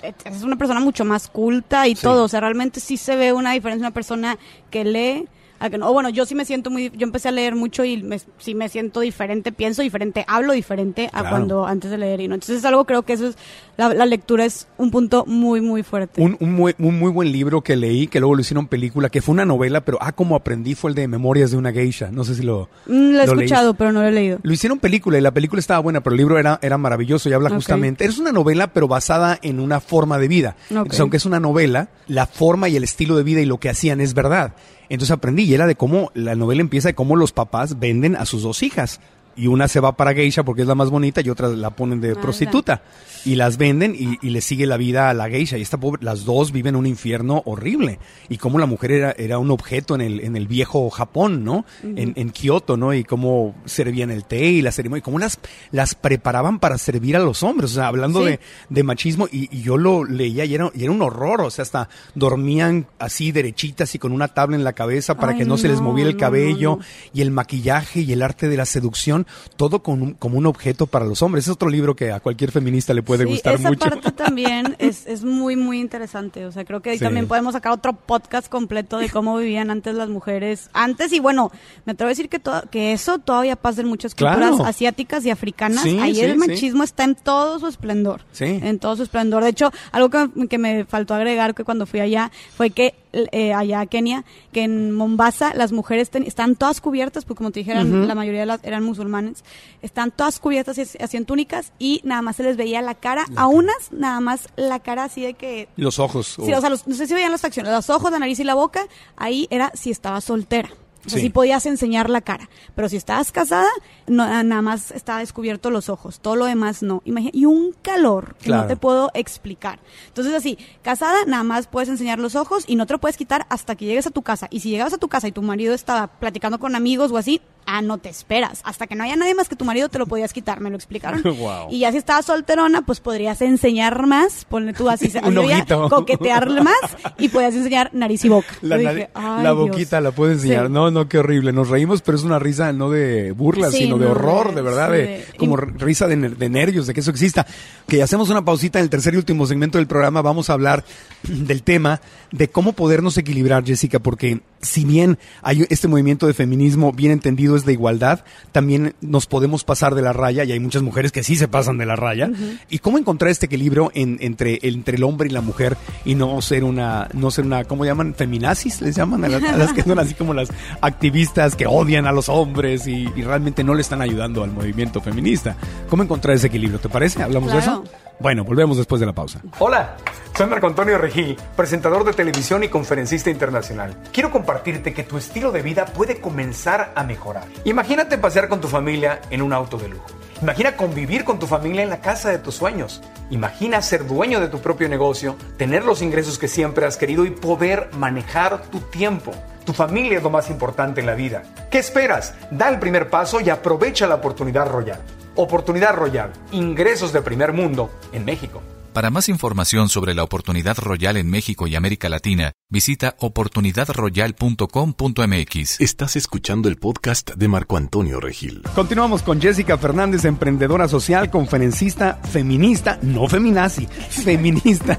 [0.03, 2.25] es una persona mucho más culta y todo.
[2.25, 3.87] O sea, realmente sí se ve una diferencia.
[3.87, 4.39] Una persona
[4.71, 5.29] que lee
[5.71, 5.93] que no.
[5.93, 8.69] bueno, yo sí me siento muy, yo empecé a leer mucho y me, sí me
[8.69, 12.35] siento diferente, pienso diferente, hablo diferente a cuando antes de leer y no.
[12.35, 13.37] Entonces es algo creo que eso es,
[13.77, 16.21] la, lectura es un punto muy, muy fuerte.
[16.21, 19.23] Un, un, muy, un muy buen libro que leí, que luego lo hicieron película, que
[19.23, 22.11] fue una novela, pero ah, como aprendí fue el de Memorias de una geisha.
[22.11, 22.69] No sé si lo...
[22.87, 24.39] Mm, lo he escuchado, pero no lo he leído.
[24.43, 27.33] Lo hicieron película y la película estaba buena, pero el libro era, era maravilloso y
[27.33, 28.05] habla justamente...
[28.05, 30.57] Es una novela, pero basada en una forma de vida.
[30.71, 33.71] Entonces, aunque es una novela, la forma y el estilo de vida y lo que
[33.71, 34.55] hacían es verdad.
[34.93, 38.27] Entonces aprendí y era de cómo la novela empieza de cómo los papás venden a
[38.27, 39.01] sus dos hijas
[39.37, 42.01] y una se va para geisha porque es la más bonita y otra la ponen
[42.01, 42.83] de prostituta.
[43.25, 45.57] Y las venden y, y, le sigue la vida a la geisha.
[45.57, 48.01] Y esta pobre, las dos viven un infierno horrible.
[48.29, 51.65] Y como la mujer era, era un objeto en el, en el viejo Japón, ¿no?
[51.83, 52.95] en, en, Kioto, ¿no?
[52.95, 55.39] Y cómo servían el té y la ceremonia, y cómo las,
[55.71, 59.63] las preparaban para servir a los hombres, o sea, hablando de, de, machismo y, y,
[59.63, 63.95] yo lo leía y era, y era un horror, o sea, hasta dormían así derechitas
[63.95, 66.79] y con una tabla en la cabeza para que no, se les moviera el cabello
[67.13, 69.22] y el maquillaje y el arte de la seducción
[69.57, 71.45] todo como un objeto para los hombres.
[71.45, 73.87] Es otro libro que a cualquier feminista le puede gustar esa mucho.
[73.87, 76.47] Esa parte también es, es, muy, muy interesante.
[76.47, 79.95] O sea, creo que ahí también podemos sacar otro podcast completo de cómo vivían antes
[79.95, 80.71] las mujeres.
[80.73, 81.51] Antes, y bueno,
[81.85, 85.85] me atrevo a decir que, que eso todavía pasa en muchas culturas asiáticas y africanas.
[85.85, 88.23] ahí el machismo está en todo su esplendor.
[88.39, 89.43] En todo su esplendor.
[89.43, 93.53] De hecho, algo que, que me faltó agregar que cuando fui allá fue que eh,
[93.53, 98.09] allá a Kenia, que en Mombasa las mujeres están todas cubiertas, porque como te dijeron,
[98.09, 99.45] la mayoría de las eran musulmanes,
[99.83, 103.47] están todas cubiertas y hacían túnicas y nada más se les veía la cara, a
[103.47, 105.69] unas nada más la cara así de que...
[105.77, 106.39] Los ojos.
[106.43, 108.55] Sí, o sea, no sé si veían las facciones, los ojos, la nariz y la
[108.55, 108.87] boca,
[109.17, 110.71] ahí era si estaba soltera.
[111.07, 111.31] O sea, sí.
[111.31, 112.49] podías enseñar la cara.
[112.75, 113.69] Pero si estabas casada,
[114.07, 116.21] no, nada más estaba descubierto los ojos.
[116.21, 117.03] Todo lo demás no.
[117.05, 119.81] y un calor que no te puedo explicar.
[120.09, 123.47] Entonces, así, casada, nada más puedes enseñar los ojos y no te lo puedes quitar
[123.49, 124.47] hasta que llegues a tu casa.
[124.51, 127.41] Y si llegabas a tu casa y tu marido estaba platicando con amigos o así,
[127.67, 128.61] ah, no te esperas.
[128.65, 130.77] Hasta que no haya nadie más que tu marido te lo podías quitar, me lo
[130.77, 131.23] explicaron.
[131.71, 135.11] Y ya si estabas solterona, pues podrías enseñar más, ponle tú así,
[135.91, 136.77] coquetearle más
[137.19, 138.49] y podías enseñar nariz y boca.
[138.63, 140.71] La, boquita la puedes enseñar.
[140.71, 141.53] No, no, qué horrible.
[141.53, 145.25] Nos reímos, pero es una risa no de burla, sino de horror, de verdad, de,
[145.37, 147.47] como risa de, de, nervios, de que eso exista.
[147.87, 150.23] Que hacemos una pausita en el tercer y último segmento del programa.
[150.23, 150.85] Vamos a hablar
[151.23, 152.01] del tema
[152.31, 157.52] de cómo podernos equilibrar, Jessica, porque si bien hay este movimiento de feminismo bien entendido
[157.57, 161.23] es de igualdad, también nos podemos pasar de la raya y hay muchas mujeres que
[161.23, 162.31] sí se pasan de la raya.
[162.69, 166.65] ¿Y cómo encontrar este equilibrio entre, entre el hombre y la mujer y no ser
[166.65, 168.15] una, no ser una, ¿cómo llaman?
[168.15, 170.51] Feminazis, les llaman a las, que son así como las
[170.81, 175.57] activistas que odian a los hombres y, realmente no le están ayudando al movimiento feminista.
[175.89, 176.81] ¿Cómo encontrar ese equilibrio?
[176.81, 177.23] ¿Te parece?
[177.23, 177.85] ¿Hablamos de eso?
[178.23, 179.41] Bueno, volvemos después de la pausa.
[179.59, 179.97] Hola,
[180.37, 183.97] soy Marco Antonio Regil, presentador de televisión y conferencista internacional.
[184.13, 187.49] Quiero compartirte que tu estilo de vida puede comenzar a mejorar.
[187.65, 190.07] Imagínate pasear con tu familia en un auto de lujo.
[190.41, 193.03] Imagina convivir con tu familia en la casa de tus sueños.
[193.31, 197.31] Imagina ser dueño de tu propio negocio, tener los ingresos que siempre has querido y
[197.31, 199.33] poder manejar tu tiempo.
[199.65, 201.43] Tu familia es lo más importante en la vida.
[201.73, 202.35] ¿Qué esperas?
[202.53, 205.01] Da el primer paso y aprovecha la oportunidad royal.
[205.35, 208.61] Oportunidad Royal, ingresos de primer mundo en México.
[208.93, 215.81] Para más información sobre la Oportunidad Royal en México y América Latina, visita oportunidadroyal.com.mx.
[215.81, 218.61] Estás escuchando el podcast de Marco Antonio Regil.
[218.75, 224.99] Continuamos con Jessica Fernández, emprendedora social, conferencista, feminista, no feminazi, feminista,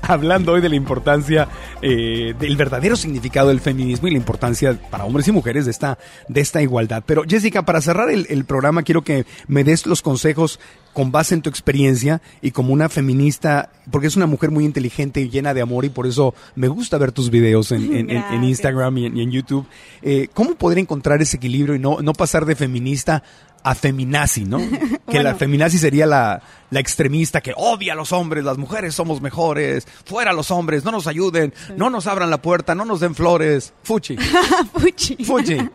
[0.00, 1.46] hablando hoy de la importancia
[1.82, 5.98] eh, del verdadero significado del feminismo y la importancia para hombres y mujeres de esta,
[6.28, 7.02] de esta igualdad.
[7.04, 10.58] Pero Jessica, para cerrar el, el programa, quiero que me des los consejos
[10.94, 15.20] con base en tu experiencia y como una feminista, porque es una mujer muy inteligente
[15.20, 18.10] y llena de amor y por eso me gusta ver tus videos en,
[18.42, 19.66] Instagram y en, YouTube.
[20.02, 23.22] Eh, ¿Cómo poder encontrar ese equilibrio y no, no pasar de feminista
[23.64, 24.58] a feminazi, ¿no?
[25.10, 29.20] Que la feminazi sería la, la, extremista que odia a los hombres, las mujeres somos
[29.20, 33.14] mejores, fuera los hombres, no nos ayuden, no nos abran la puerta, no nos den
[33.14, 33.72] flores.
[33.82, 34.16] Fuchi.
[34.78, 35.16] Fuchi.
[35.24, 35.58] Fuchi.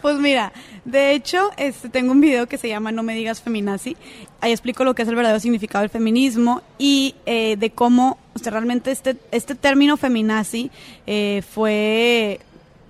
[0.00, 0.52] Pues mira,
[0.84, 3.96] de hecho, este, tengo un video que se llama No me digas feminazi.
[4.40, 8.92] Ahí explico lo que es el verdadero significado del feminismo y eh, de cómo realmente
[8.92, 10.70] este, este término feminazi
[11.08, 12.40] eh, fue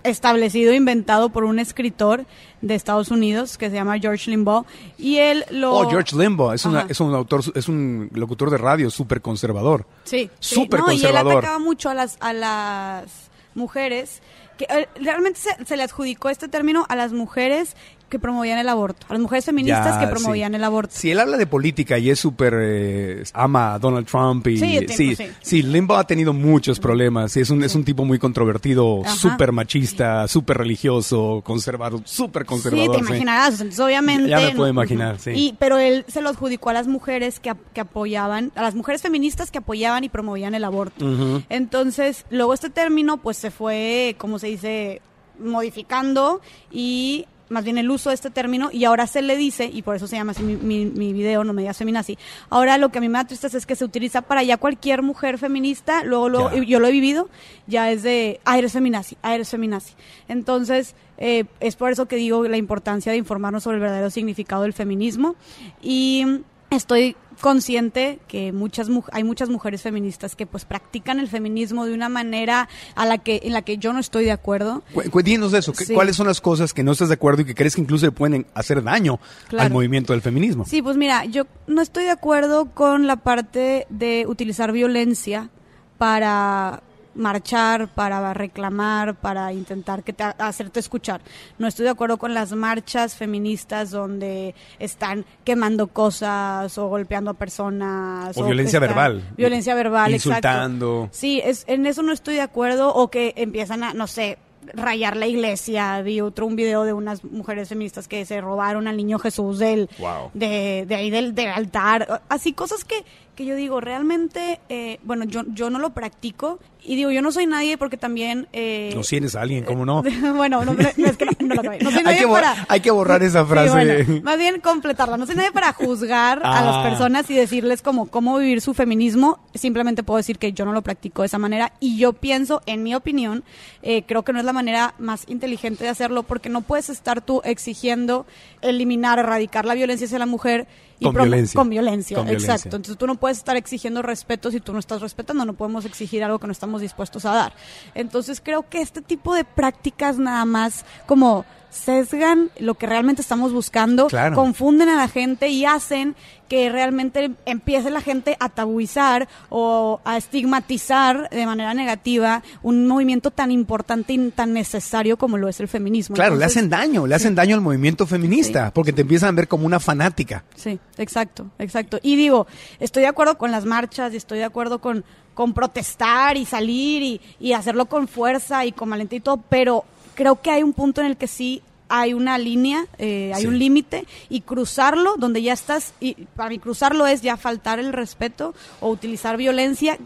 [0.08, 2.26] establecido, inventado por un escritor
[2.60, 4.64] de Estados Unidos que se llama George Limbaugh
[4.96, 8.90] y él lo Oh, George Limbaugh es, es un autor es un locutor de radio
[8.90, 9.86] súper conservador.
[10.04, 11.26] Sí, súper conservador.
[11.26, 14.22] y él atacaba mucho a las a las mujeres
[14.56, 17.76] que eh, realmente se, se, le adjudicó este término a las mujeres
[18.08, 20.94] que promovían el aborto, a las mujeres feministas que promovían el aborto.
[20.94, 25.16] Si él habla de política y es súper eh, ama a Donald Trump y sí,
[25.40, 27.36] sí, Limbaugh ha tenido muchos problemas.
[27.36, 32.96] Es un, es un tipo muy controvertido, súper machista, súper religioso, conservador, súper conservador.
[32.96, 34.28] Sí, te imaginarás, entonces obviamente.
[34.28, 35.30] Ya, me puedo imaginar, sí.
[35.30, 39.02] Y, pero él se lo adjudicó a las mujeres que, que apoyaban, a las mujeres
[39.02, 41.06] feministas que apoyaban y promovían el aborto.
[41.48, 45.02] Entonces, luego este término pues se fue, como se dice,
[45.38, 46.40] modificando
[46.70, 49.96] y más bien el uso de este término y ahora se le dice, y por
[49.96, 52.18] eso se llama así mi, mi, video, no me digas feminazi,
[52.50, 55.02] ahora lo que a mí me da tristeza es que se utiliza para ya cualquier
[55.02, 57.28] mujer feminista, luego, luego yo lo he vivido,
[57.66, 59.94] ya es de, ah, eres feminazi, ah, eres feminazi.
[60.28, 64.62] Entonces, eh, es por eso que digo la importancia de informarnos sobre el verdadero significado
[64.62, 65.36] del feminismo
[65.82, 66.24] y
[66.70, 72.08] estoy consciente que muchas hay muchas mujeres feministas que pues practican el feminismo de una
[72.08, 74.82] manera a la que en la que yo no estoy de acuerdo.
[75.10, 77.80] Cuéntanos eso, ¿cuáles son las cosas que no estás de acuerdo y que crees que
[77.80, 79.20] incluso le pueden hacer daño
[79.56, 80.64] al movimiento del feminismo?
[80.64, 85.50] Sí, pues mira, yo no estoy de acuerdo con la parte de utilizar violencia
[85.98, 86.82] para
[87.18, 91.20] marchar, para reclamar, para intentar que te, hacerte escuchar.
[91.58, 97.34] No estoy de acuerdo con las marchas feministas donde están quemando cosas o golpeando a
[97.34, 98.36] personas.
[98.36, 99.22] O, violencia verbal.
[99.36, 101.08] Violencia verbal, Insultando.
[101.12, 104.38] Sí, es, en eso no estoy de acuerdo o que empiezan a, no sé,
[104.74, 106.00] rayar la iglesia.
[106.02, 109.88] Vi otro un video de unas mujeres feministas que se robaron al niño Jesús del,
[110.34, 112.22] de, de ahí del, del altar.
[112.28, 113.04] Así cosas que,
[113.38, 117.30] que yo digo, realmente, eh, bueno, yo, yo no lo practico y digo, yo no
[117.30, 118.48] soy nadie porque también...
[118.52, 120.02] Eh, no tienes a alguien, ¿cómo no?
[120.34, 122.66] bueno, no, es que no, lo No soy nadie hay, que para...
[122.68, 124.22] hay que borrar esa frase.
[124.24, 125.16] más bien completarla.
[125.16, 126.82] No soy nadie para juzgar a las ah.
[126.82, 129.38] personas y decirles como cómo vivir su feminismo.
[129.54, 132.82] Simplemente puedo decir que yo no lo practico de esa manera y yo pienso, en
[132.82, 133.44] mi opinión,
[133.82, 137.20] eh, creo que no es la manera más inteligente de hacerlo porque no puedes estar
[137.20, 138.26] tú exigiendo
[138.62, 140.66] eliminar, erradicar la violencia hacia la mujer
[141.02, 141.58] con violencia.
[141.58, 142.76] Con violencia, exacto.
[142.76, 146.24] Entonces tú no puedes estar exigiendo respeto si tú no estás respetando, no podemos exigir
[146.24, 147.52] algo que no estamos dispuestos a dar.
[147.94, 153.52] Entonces creo que este tipo de prácticas nada más como sesgan lo que realmente estamos
[153.52, 156.16] buscando, confunden a la gente y hacen
[156.48, 163.30] que realmente empiece la gente a tabuizar o a estigmatizar de manera negativa un movimiento
[163.30, 166.16] tan importante y tan necesario como lo es el feminismo.
[166.16, 169.48] Claro, le hacen daño, le hacen daño al movimiento feminista, porque te empiezan a ver
[169.48, 170.44] como una fanática.
[170.54, 171.98] Sí, exacto, exacto.
[172.02, 172.46] Y digo,
[172.80, 175.04] estoy de acuerdo con las marchas y estoy de acuerdo con,
[175.34, 179.84] con protestar y salir y, y hacerlo con fuerza y con valentía y todo, pero
[180.18, 183.56] creo que hay un punto en el que sí hay una línea, eh, hay un
[183.56, 188.52] límite y cruzarlo donde ya estás, y para mí cruzarlo es ya faltar el respeto
[188.80, 189.96] o utilizar violencia,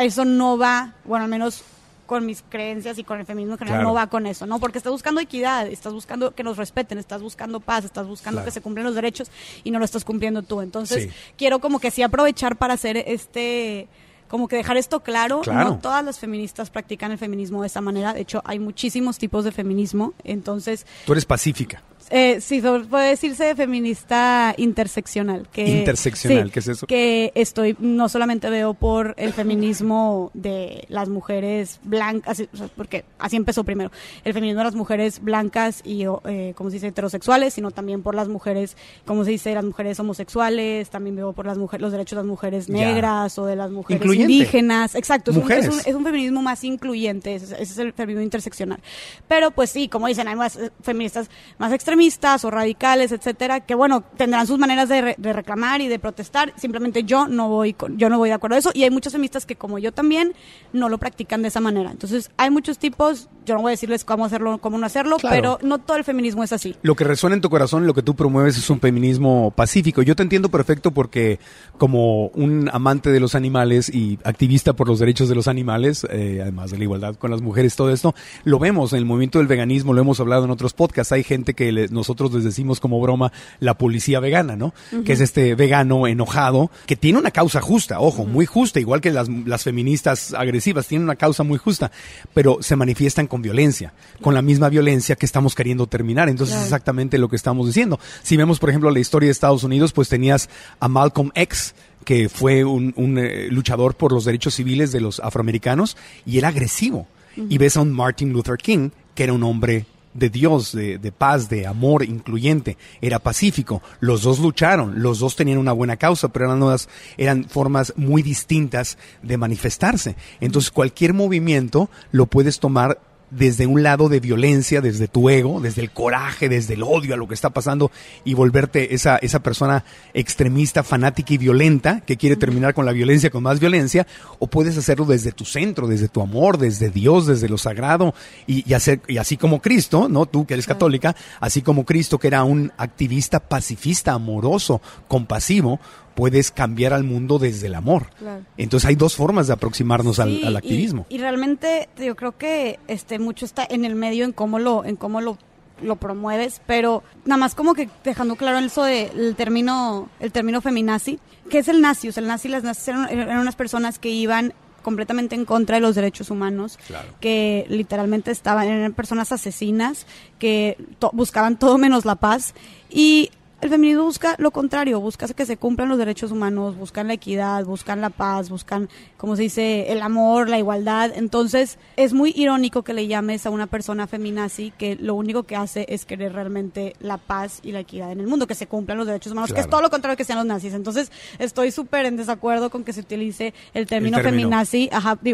[0.00, 1.64] eso no va, bueno, al menos
[2.06, 4.60] con mis creencias y con el feminismo en general no va con eso, ¿no?
[4.60, 8.52] Porque estás buscando equidad, estás buscando que nos respeten, estás buscando paz, estás buscando que
[8.52, 9.28] se cumplan los derechos
[9.64, 10.60] y no lo estás cumpliendo tú.
[10.60, 13.88] Entonces, quiero como que sí aprovechar para hacer este
[14.28, 18.12] como que dejar esto claro, no todas las feministas practican el feminismo de esa manera,
[18.12, 20.86] de hecho hay muchísimos tipos de feminismo, entonces...
[21.06, 21.82] Tú eres pacífica.
[22.10, 25.48] Eh, sí, puede decirse feminista interseccional.
[25.52, 26.86] Que, interseccional, ¿qué es eso?
[26.86, 32.42] Que estoy, no solamente veo por el feminismo de las mujeres blancas,
[32.76, 33.90] porque así empezó primero,
[34.24, 38.14] el feminismo de las mujeres blancas y, eh, como se dice, heterosexuales, sino también por
[38.14, 42.16] las mujeres, como se dice, las mujeres homosexuales, también veo por las mujeres, los derechos
[42.16, 44.94] de las mujeres negras o de las mujeres indígenas.
[44.94, 48.80] Exacto, es un, es, un, feminismo más incluyente, ese, es el feminismo interseccional.
[49.26, 51.28] Pero pues sí, como dicen, hay más eh, feministas
[51.58, 51.97] más extremistas
[52.44, 56.52] o radicales, etcétera, que bueno, tendrán sus maneras de, reclamar y de protestar.
[56.56, 58.70] Simplemente yo no voy con, yo no voy de acuerdo a eso.
[58.74, 60.34] Y hay muchos feministas que como yo también
[60.72, 61.90] no lo practican de esa manera.
[61.90, 65.58] Entonces, hay muchos tipos, yo no voy a decirles cómo hacerlo, cómo no hacerlo, pero
[65.62, 66.76] no todo el feminismo es así.
[66.82, 70.02] Lo que resuena en tu corazón, lo que tú promueves es un feminismo pacífico.
[70.02, 71.38] Yo te entiendo perfecto porque
[71.78, 76.38] como un amante de los animales y activista por los derechos de los animales, eh,
[76.42, 79.46] además de la igualdad con las mujeres, todo esto, lo vemos en el movimiento del
[79.46, 81.12] veganismo, lo hemos hablado en otros podcasts.
[81.12, 84.74] Hay gente que le, nosotros les decimos como broma la policía vegana, ¿no?
[85.04, 89.10] Que es este vegano enojado que tiene una causa justa, ojo, muy justa, igual que
[89.10, 91.90] las, las feministas agresivas, tienen una causa muy justa,
[92.34, 96.28] pero se manifiestan con violencia, con la misma violencia que estamos queriendo terminar.
[96.28, 97.98] Entonces es exactamente lo que estamos diciendo.
[98.22, 100.48] Si vemos, por ejemplo, la historia de Estados Unidos, pues tenías
[100.80, 101.74] a Malcolm X,
[102.04, 107.06] que fue un, eh, luchador por los derechos civiles de los afroamericanos y era agresivo.
[107.36, 109.86] Y ves a un Martin Luther King, que era un hombre
[110.18, 113.82] de Dios, de, paz, de amor incluyente, era pacífico.
[114.00, 116.78] Los dos lucharon, los dos tenían una buena causa, pero eran,
[117.16, 120.16] eran formas muy distintas de manifestarse.
[120.40, 123.00] Entonces cualquier movimiento lo puedes tomar
[123.30, 127.16] desde un lado de violencia, desde tu ego, desde el coraje, desde el odio a
[127.16, 127.90] lo que está pasando
[128.24, 133.30] y volverte esa, esa persona extremista, fanática y violenta que quiere terminar con la violencia,
[133.30, 134.06] con más violencia,
[134.38, 138.14] o puedes hacerlo desde tu centro, desde tu amor, desde Dios, desde lo sagrado
[138.46, 140.26] y, hacer, y así como Cristo, ¿no?
[140.26, 145.80] Tú que eres católica, así como Cristo que era un activista pacifista, amoroso, compasivo,
[146.18, 148.08] puedes cambiar al mundo desde el amor.
[148.56, 151.06] Entonces hay dos formas de aproximarnos al, activismo.
[151.10, 154.96] Y, realmente yo creo que este mucho está en el medio en cómo lo en
[154.96, 155.38] cómo lo
[155.80, 161.20] lo promueves, pero nada más como que dejando claro eso del término el término feminazi,
[161.50, 164.54] que es el nazi, o sea, el nazi las nazis eran, unas personas que iban
[164.82, 166.80] completamente en contra de los derechos humanos,
[167.20, 170.04] que literalmente estaban, eran personas asesinas,
[170.40, 170.78] que
[171.12, 172.54] buscaban todo menos la paz.
[172.90, 173.30] Y
[173.60, 177.64] el feminismo busca lo contrario, busca que se cumplan los derechos humanos, buscan la equidad,
[177.64, 181.10] buscan la paz, buscan, como se dice, el amor, la igualdad.
[181.14, 185.56] Entonces, es muy irónico que le llames a una persona feminazi que lo único que
[185.56, 188.96] hace es querer realmente la paz y la equidad en el mundo, que se cumplan
[188.96, 190.74] los derechos humanos, que es todo lo contrario que sean los nazis.
[190.74, 194.88] Entonces, estoy súper en desacuerdo con que se utilice el término, feminazi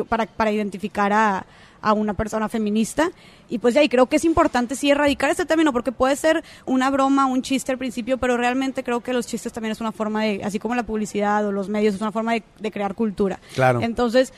[0.09, 1.47] para, para identificar a
[1.85, 3.11] a una persona feminista.
[3.49, 6.43] Y pues ya, y creo que es importante sí erradicar este término porque puede ser
[6.65, 9.93] una broma, un chiste al principio, pero realmente creo que los chistes también es una
[9.93, 13.39] forma de, así como la publicidad o los medios, es una forma de, crear cultura.
[13.55, 13.83] Claro.
[13.83, 14.33] Entonces,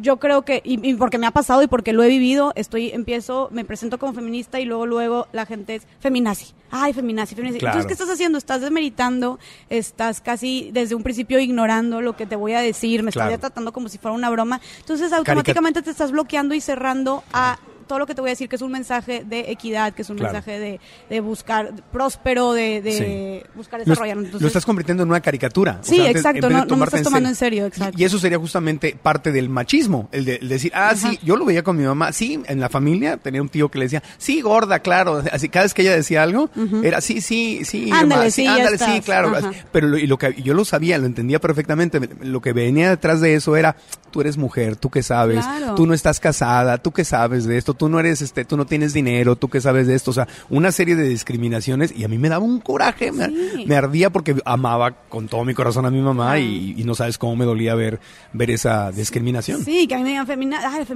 [0.00, 3.48] yo creo que, y, porque me ha pasado y porque lo he vivido, estoy, empiezo,
[3.52, 6.54] me presento como feminista y luego, luego la gente es feminazi.
[6.70, 7.64] Ay, feminazi, feminazi.
[7.64, 8.38] Entonces, ¿qué estás haciendo?
[8.38, 9.38] Estás demeritando,
[9.70, 13.72] estás casi desde un principio ignorando lo que te voy a decir, me estás tratando
[13.72, 14.60] como si fuera una broma.
[14.80, 18.48] Entonces, automáticamente te estás bloqueando y cerrando a todo lo que te voy a decir
[18.48, 22.82] que es un mensaje de equidad, que es un mensaje de, de, buscar próspero, de,
[22.82, 24.16] de buscar desarrollar.
[24.16, 25.78] lo estás convirtiendo en una caricatura.
[25.82, 27.96] Sí, exacto, no, me estás tomando en serio, exacto.
[27.98, 31.62] Y, eso sería justamente parte del machismo, el de decir, ah, sí, yo lo veía
[31.62, 34.80] con mi mamá, sí, en la familia tenía un tío que le decía, sí, gorda,
[34.80, 36.50] claro, así cada vez que ella decía algo,
[36.82, 39.32] era sí, sí, sí, ándale, sí, ándale, sí, claro.
[39.72, 43.20] Pero lo, y lo que yo lo sabía, lo entendía perfectamente, lo que venía detrás
[43.20, 43.76] de eso era,
[44.10, 45.44] tú eres mujer, tú qué sabes,
[45.76, 48.66] tú no estás casada, tú qué sabes de esto, tú no eres, este, tú no
[48.66, 52.08] tienes dinero, tú qué sabes de esto, o sea, una serie de discriminaciones y a
[52.08, 56.00] mí me daba un coraje, me, ardía porque amaba con todo mi corazón a mi
[56.00, 57.98] mamá y, no sabes cómo me dolía ver,
[58.32, 59.64] ver esa discriminación.
[59.64, 60.86] Sí, que a mí me digan femina, ay,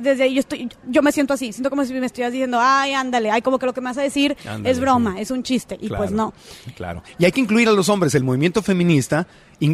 [0.00, 2.94] desde ahí yo estoy, yo me siento así, siento como si me estuvieras diciendo, ay,
[2.94, 5.76] ándale, ay, como que lo que me vas a decir es broma, es un chiste,
[5.80, 6.32] y pues no.
[6.76, 7.02] Claro.
[7.18, 9.26] Y hay que incluir a los hombres, el movimiento feminista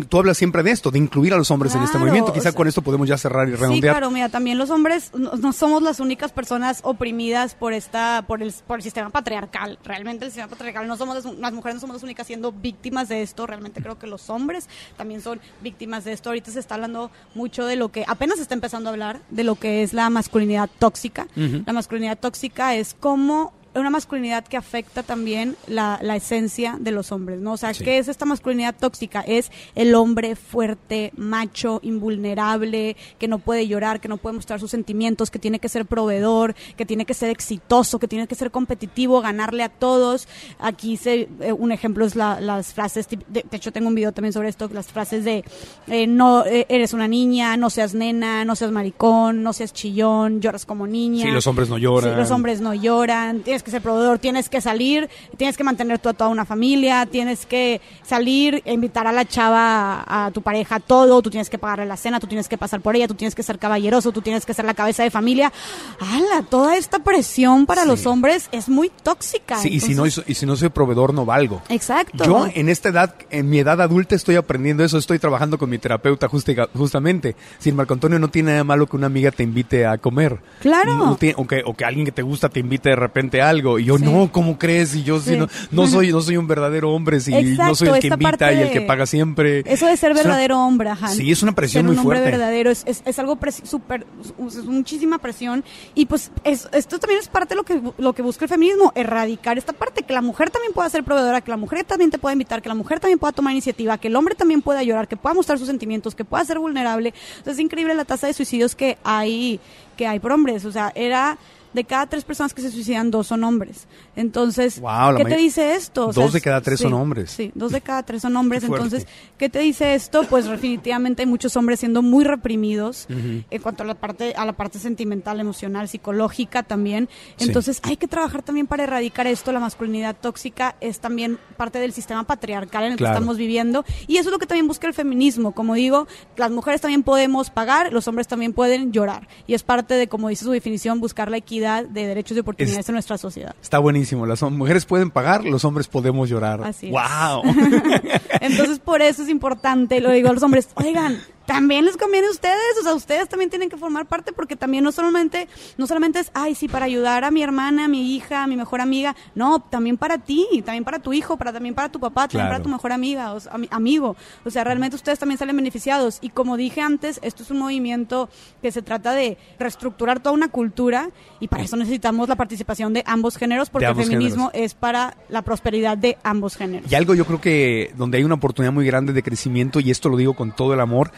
[0.09, 2.33] tú hablas siempre de esto, de incluir a los hombres en este movimiento.
[2.33, 3.95] Quizá con esto podemos ya cerrar y redondear.
[3.95, 8.43] Sí, claro, mira, también los hombres no, somos las únicas personas oprimidas por esta, por
[8.43, 9.78] el, por el sistema patriarcal.
[9.85, 13.22] Realmente el sistema patriarcal no somos las, mujeres no somos las únicas siendo víctimas de
[13.22, 13.47] esto.
[13.47, 16.31] Realmente creo que los hombres también son víctimas de esto.
[16.31, 19.45] Ahorita se está hablando mucho de lo que apenas se está empezando a hablar de
[19.45, 21.26] lo que es la masculinidad tóxica.
[21.37, 27.12] La masculinidad tóxica es como una masculinidad que afecta también la, la esencia de los
[27.12, 27.53] hombres, ¿no?
[27.53, 29.21] O sea, ¿qué es esta masculinidad tóxica?
[29.21, 34.71] Es el hombre fuerte, macho, invulnerable, que no puede llorar, que no puede mostrar sus
[34.73, 38.51] sentimientos, que tiene que ser proveedor, que tiene que ser exitoso, que tiene que ser
[38.51, 40.27] competitivo, ganarle a todos.
[40.59, 44.33] Aquí se, eh, un ejemplo es la, las frases, de, hecho tengo un video también
[44.33, 45.45] sobre esto, las frases de
[45.87, 50.41] eh, no eh, eres una niña, no seas nena, no seas maricón, no seas chillón,
[50.41, 51.27] lloras como niña.
[51.27, 52.14] Sí, los hombres no lloran.
[52.14, 56.09] Sí, los hombres no lloran que ser proveedor, tienes que salir, tienes que mantener tú
[56.09, 60.81] a toda una familia, tienes que salir, e invitar a la chava, a, tu pareja,
[60.81, 63.35] todo, tú tienes que pagarle la cena, tú tienes que pasar por ella, tú tienes
[63.35, 65.53] que ser caballeroso, tú tienes que ser la cabeza de familia.
[66.01, 66.43] ¡Hala!
[66.49, 69.59] Toda esta presión para los hombres es muy tóxica.
[69.59, 71.63] Sí, y, si no, y si no soy proveedor, no valgo.
[71.69, 72.25] Exacto.
[72.25, 75.79] Yo en esta edad, en mi edad adulta, estoy aprendiendo eso, estoy trabajando con mi
[75.79, 77.37] terapeuta justamente.
[77.59, 80.39] Si Marco Antonio no tiene nada malo que una amiga te invite a comer.
[80.61, 81.13] Claro.
[81.13, 83.78] o, que, o que alguien que te gusta te invite de repente a algo.
[83.78, 84.94] Y yo, no, ¿cómo crees?
[84.94, 88.07] Y yo no, no, soy, no soy un verdadero hombre, si no soy el que
[88.09, 89.62] invita y el que paga siempre.
[89.66, 91.09] Eso de ser verdadero hombre, ajá.
[91.09, 92.09] Sí, es una presión muy fuerte.
[92.09, 94.07] un hombre verdadero es, es, algo súper,
[94.46, 95.64] es muchísima presión.
[95.94, 99.59] Y pues esto también es parte de lo que, lo que busca el feminismo, erradicar
[99.59, 102.32] esta parte, que la mujer también pueda ser proveedora, que la mujer también te pueda
[102.32, 105.16] invitar, que la mujer también pueda tomar iniciativa, que el hombre también pueda llorar, que
[105.16, 107.12] pueda mostrar sus sentimientos, que pueda ser vulnerable.
[107.38, 109.61] Entonces es increíble la tasa de suicidios que hay,
[109.96, 110.64] que hay por hombres.
[110.64, 111.38] O sea, era
[111.73, 113.87] de cada tres personas que se suicidan, dos son hombres.
[114.16, 114.81] Entonces,
[115.16, 116.12] ¿qué te dice esto?
[116.12, 117.31] dos de cada tres son hombres.
[117.31, 118.64] Sí, dos de cada tres son hombres.
[118.64, 119.07] Entonces,
[119.39, 120.25] ¿qué te dice esto?
[120.25, 124.53] Pues definitivamente hay muchos hombres siendo muy reprimidos en cuanto a la parte a la
[124.53, 127.09] parte sentimental, emocional, psicológica también.
[127.39, 129.53] Entonces, hay que trabajar también para erradicar esto.
[129.53, 134.16] La masculinidad tóxica es también parte del sistema patriarcal en el que estamos viviendo y
[134.16, 135.53] eso es lo que también busca el feminismo.
[135.53, 136.07] Como digo,
[136.37, 140.29] las mujeres también podemos pagar, los hombres también pueden llorar y es parte de, como
[140.29, 143.55] dice su definición, buscar la equidad de derechos y oportunidades en nuestra sociedad.
[143.63, 146.63] Está buenísimo las mujeres pueden pagar, los hombres podemos llorar.
[146.65, 147.43] Así ¡Wow!
[148.41, 152.30] Entonces, por eso es importante, lo digo a los hombres, oigan, también les conviene a
[152.30, 155.48] ustedes, o sea, ustedes también tienen que formar parte porque también no solamente,
[155.78, 158.57] no solamente es, ay, sí, para ayudar a mi hermana, a mi hija, a mi
[158.57, 162.28] mejor amiga, no, también para ti, también para tu hijo, para también para tu papá,
[162.28, 163.40] también para tu mejor amiga, o
[163.72, 166.18] amigo, o sea, realmente ustedes también salen beneficiados.
[166.20, 168.28] Y como dije antes, esto es un movimiento
[168.62, 173.03] que se trata de reestructurar toda una cultura y para eso necesitamos la participación de
[173.07, 176.92] ambos géneros porque el feminismo es para la prosperidad de ambos géneros.
[176.92, 180.09] Y algo yo creo que donde hay una oportunidad muy grande de crecimiento y esto
[180.09, 181.11] lo digo con todo el amor,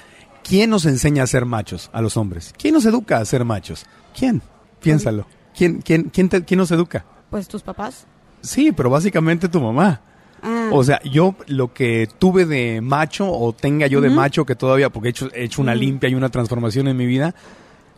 [0.42, 2.52] ¿Quién nos enseña a ser machos a los hombres?
[2.58, 3.86] ¿Quién nos educa a ser machos?
[4.16, 4.42] ¿Quién?
[4.80, 5.26] Piénsalo.
[5.56, 7.04] ¿Quién, quién, quién, quién nos educa?
[7.30, 8.06] Pues tus papás.
[8.40, 10.00] Sí, pero básicamente tu mamá.
[10.42, 10.70] Ah.
[10.72, 14.90] O sea, yo lo que tuve de macho o tenga yo de macho que todavía,
[14.90, 17.34] porque he hecho, he hecho una limpia y una transformación en mi vida,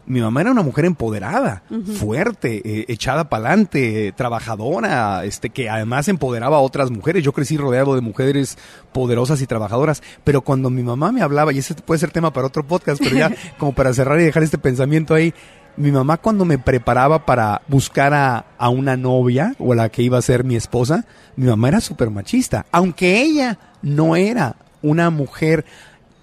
[0.06, 1.62] mi mamá era una mujer empoderada,
[1.98, 7.22] fuerte, eh, echada para adelante, trabajadora, este, que además empoderaba a otras mujeres.
[7.22, 8.58] Yo crecí rodeado de mujeres
[8.92, 12.46] poderosas y trabajadoras, pero cuando mi mamá me hablaba, y ese puede ser tema para
[12.46, 15.32] otro podcast, pero ya como para cerrar y dejar este pensamiento ahí,
[15.76, 20.02] mi mamá cuando me preparaba para buscar a, a una novia o a la que
[20.02, 21.04] iba a ser mi esposa,
[21.36, 25.64] mi mamá era súper machista, aunque ella no era una mujer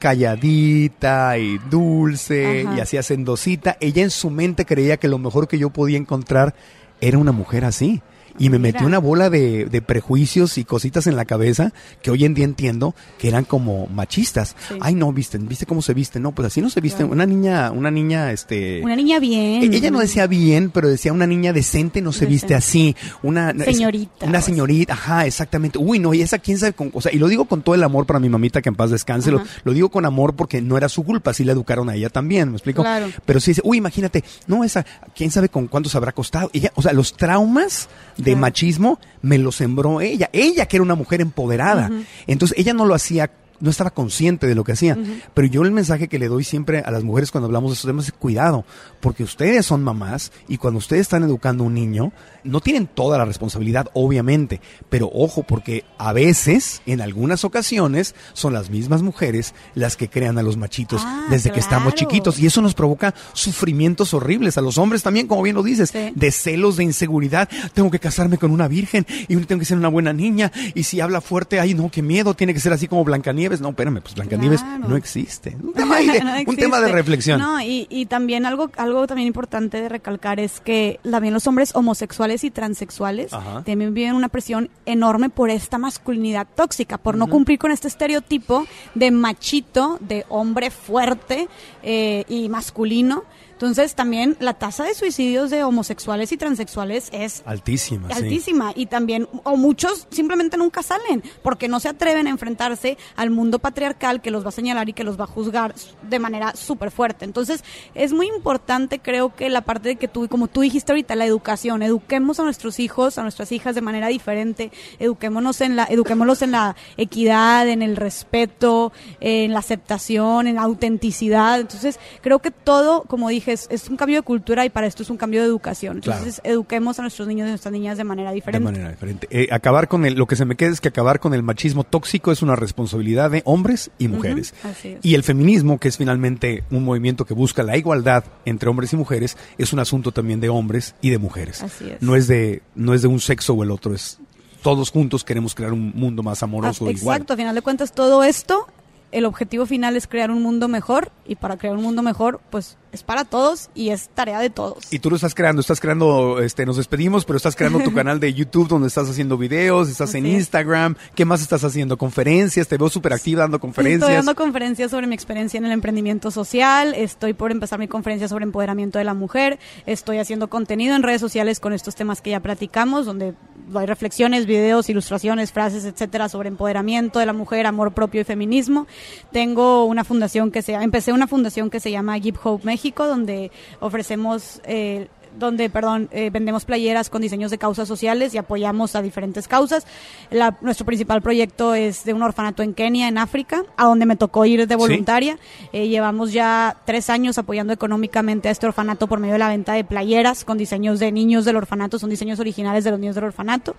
[0.02, 3.78] calladita y dulce y así hacendosita.
[3.80, 6.56] Ella en su mente creía que lo mejor que yo podía encontrar
[7.00, 8.02] era una mujer así
[8.40, 12.26] y me metió una bola de, de, prejuicios y cositas en la cabeza que hoy
[12.26, 14.56] en día entiendo que eran como machistas.
[14.80, 16.20] Ay, no, viste, ¿viste cómo se viste?
[16.20, 17.04] No, pues así no se viste.
[17.04, 18.82] Una niña, una niña, este...
[18.84, 19.74] Una niña bien.
[19.74, 22.96] Ella no decía bien, pero decía una niña decente no se viste así.
[23.24, 23.54] Una...
[23.54, 24.26] Señorita.
[24.26, 25.78] una señorita, ajá, exactamente.
[25.78, 27.84] Uy, no, y esa quién sabe, con, o sea, y lo digo con todo el
[27.84, 30.78] amor para mi mamita que en paz descanse, lo, lo, digo con amor porque no
[30.78, 32.82] era su culpa, así la educaron a ella también, ¿me explico?
[32.82, 33.08] Claro.
[33.26, 36.50] Pero sí dice, uy, imagínate, no, esa, quién sabe con cuántos habrá costado.
[36.54, 37.90] Ella, o sea, los traumas
[38.24, 40.30] de machismo me lo sembró ella.
[40.34, 41.90] Ella que era una mujer empoderada.
[42.28, 44.98] Entonces ella no lo hacía no estaba consciente de lo que hacía.
[45.34, 47.88] Pero yo el mensaje que le doy siempre a las mujeres cuando hablamos de estos
[47.90, 48.66] temas es cuidado,
[49.00, 52.12] porque ustedes son mamás y cuando ustedes están educando a un niño,
[52.44, 54.60] no tienen toda la responsabilidad, obviamente,
[54.90, 60.38] pero ojo, porque a veces, en algunas ocasiones, son las mismas mujeres las que crean
[60.38, 64.62] a los machitos Ah, desde que estamos chiquitos y eso nos provoca sufrimientos horribles a
[64.62, 66.12] los hombres también, como bien lo dices, Sí.
[66.16, 67.50] de celos, de inseguridad.
[67.74, 71.02] Tengo que casarme con una virgen y tengo que ser una buena niña y si
[71.02, 73.51] habla fuerte, ay no, qué miedo, tiene que ser así como Blancanieves.
[73.60, 74.88] No, espérame, pues Blancanieves Claro.
[74.88, 75.58] no existe.
[75.62, 76.92] Un tema, de, No un tema de existe.
[76.92, 77.40] reflexión.
[77.42, 81.76] No, y, y también algo, algo también importante de recalcar es que también los hombres
[81.76, 83.64] homosexuales y transexuales Ajá.
[83.64, 88.66] también viven una presión enorme por esta masculinidad tóxica, por no cumplir con este estereotipo
[88.96, 91.48] de machito, de hombre fuerte
[91.84, 93.24] eh, y masculino.
[93.62, 98.24] Entonces también la tasa de suicidios de homosexuales y transexuales es Altísima, sí.
[98.24, 98.72] altísima.
[98.76, 103.60] Y también o muchos simplemente nunca salen porque no se atreven a enfrentarse al mundo
[103.60, 105.76] patriarcal que los va a señalar y que los va a juzgar
[106.10, 110.28] de manera súper fuerte entonces es muy importante creo que la parte de que tú
[110.28, 114.08] como tú dijiste ahorita la educación eduquemos a nuestros hijos a nuestras hijas de manera
[114.08, 120.56] diferente eduquémonos en la eduquémoslos en la equidad en el respeto en la aceptación en
[120.56, 121.60] la autenticidad.
[121.60, 125.04] Entonces creo que todo como dije es, es un cambio de cultura y para esto
[125.04, 126.20] es un cambio de educación Claro.
[126.20, 128.64] entonces eduquemos a nuestros niños y nuestras niñas de manera De diferente.
[128.64, 129.28] manera diferente.
[129.32, 131.84] Eh, acabar con el, lo que se me queda es que acabar con el machismo
[131.84, 134.54] tóxico es una responsabilidad de hombres y mujeres.
[134.64, 135.00] así es.
[135.04, 138.98] Y el feminismo, que es finalmente un movimiento que busca la igualdad entre hombres y
[138.98, 141.62] mujeres, es un asunto también de hombres y de mujeres.
[141.62, 142.02] Así es.
[142.02, 144.20] No es de, no es de un sexo o el otro, es
[144.62, 147.16] todos juntos queremos crear un mundo más Ah, amoroso e igual.
[147.18, 148.68] Exacto, a final de cuentas todo esto,
[149.12, 152.78] el objetivo final es crear un mundo mejor y para crear un mundo mejor, pues
[152.92, 154.92] es para todos y es tarea de todos.
[154.92, 158.20] Y tú lo estás creando, estás creando, este, nos despedimos, pero estás creando tu canal
[158.20, 160.26] de YouTube donde estás haciendo videos, estás Así en.
[160.26, 161.98] Instagram, ¿qué más estás haciendo?
[161.98, 164.10] Conferencias, te veo súper activa dando conferencias.
[164.10, 168.28] Estoy dando conferencias sobre mi experiencia en el emprendimiento social, estoy por empezar mi conferencia
[168.28, 172.32] sobre empoderamiento de la mujer, estoy haciendo contenido en redes sociales con estos temas que
[172.32, 173.36] ya platicamos, donde
[173.74, 178.88] hay reflexiones, videos, ilustraciones, frases, etcétera, sobre empoderamiento de la mujer, amor propio y feminismo.
[179.32, 183.52] Tengo una fundación que se empecé una fundación que se llama Give Hope México, donde
[183.80, 185.08] ofrecemos eh,
[185.38, 189.86] donde, perdón, eh, vendemos playeras con diseños de causas sociales y apoyamos a diferentes causas.
[190.30, 194.16] La- nuestro principal proyecto es de un orfanato en Kenia, en África, a donde me
[194.16, 195.38] tocó ir de voluntaria.
[195.74, 199.74] Eh, llevamos ya tres años apoyando económicamente a este orfanato por medio de la venta
[199.74, 203.26] de playeras con diseños de niños del orfanato, son diseños originales de los niños del
[203.26, 203.76] orfanato.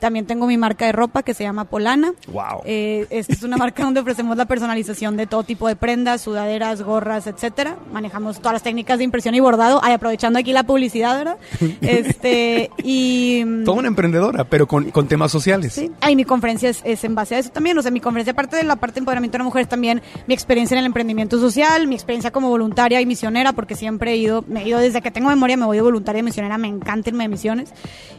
[0.00, 2.12] También tengo mi marca de ropa que se llama Polana.
[2.28, 2.62] Wow.
[2.64, 6.82] Eh, esta es una marca donde ofrecemos la personalización de todo tipo de prendas, sudaderas,
[6.82, 7.76] gorras, etcétera.
[7.92, 9.80] Manejamos todas las técnicas de impresión y bordado.
[9.82, 11.36] Ay, aprovechando aquí la publicidad, ¿verdad?
[11.80, 13.42] Este, y.
[13.44, 15.72] mm, Toda una emprendedora, pero con, con temas sociales.
[15.72, 15.90] Sí.
[16.00, 17.76] Ah, y mi conferencia es, es en base a eso también.
[17.78, 20.02] O sea, mi conferencia, aparte de la parte de empoderamiento de la mujer, es también
[20.26, 24.16] mi experiencia en el emprendimiento social, mi experiencia como voluntaria y misionera, porque siempre he
[24.16, 26.68] ido, me he ido desde que tengo memoria, me voy de voluntaria y misionera, me
[26.68, 27.72] encanta irme de misiones.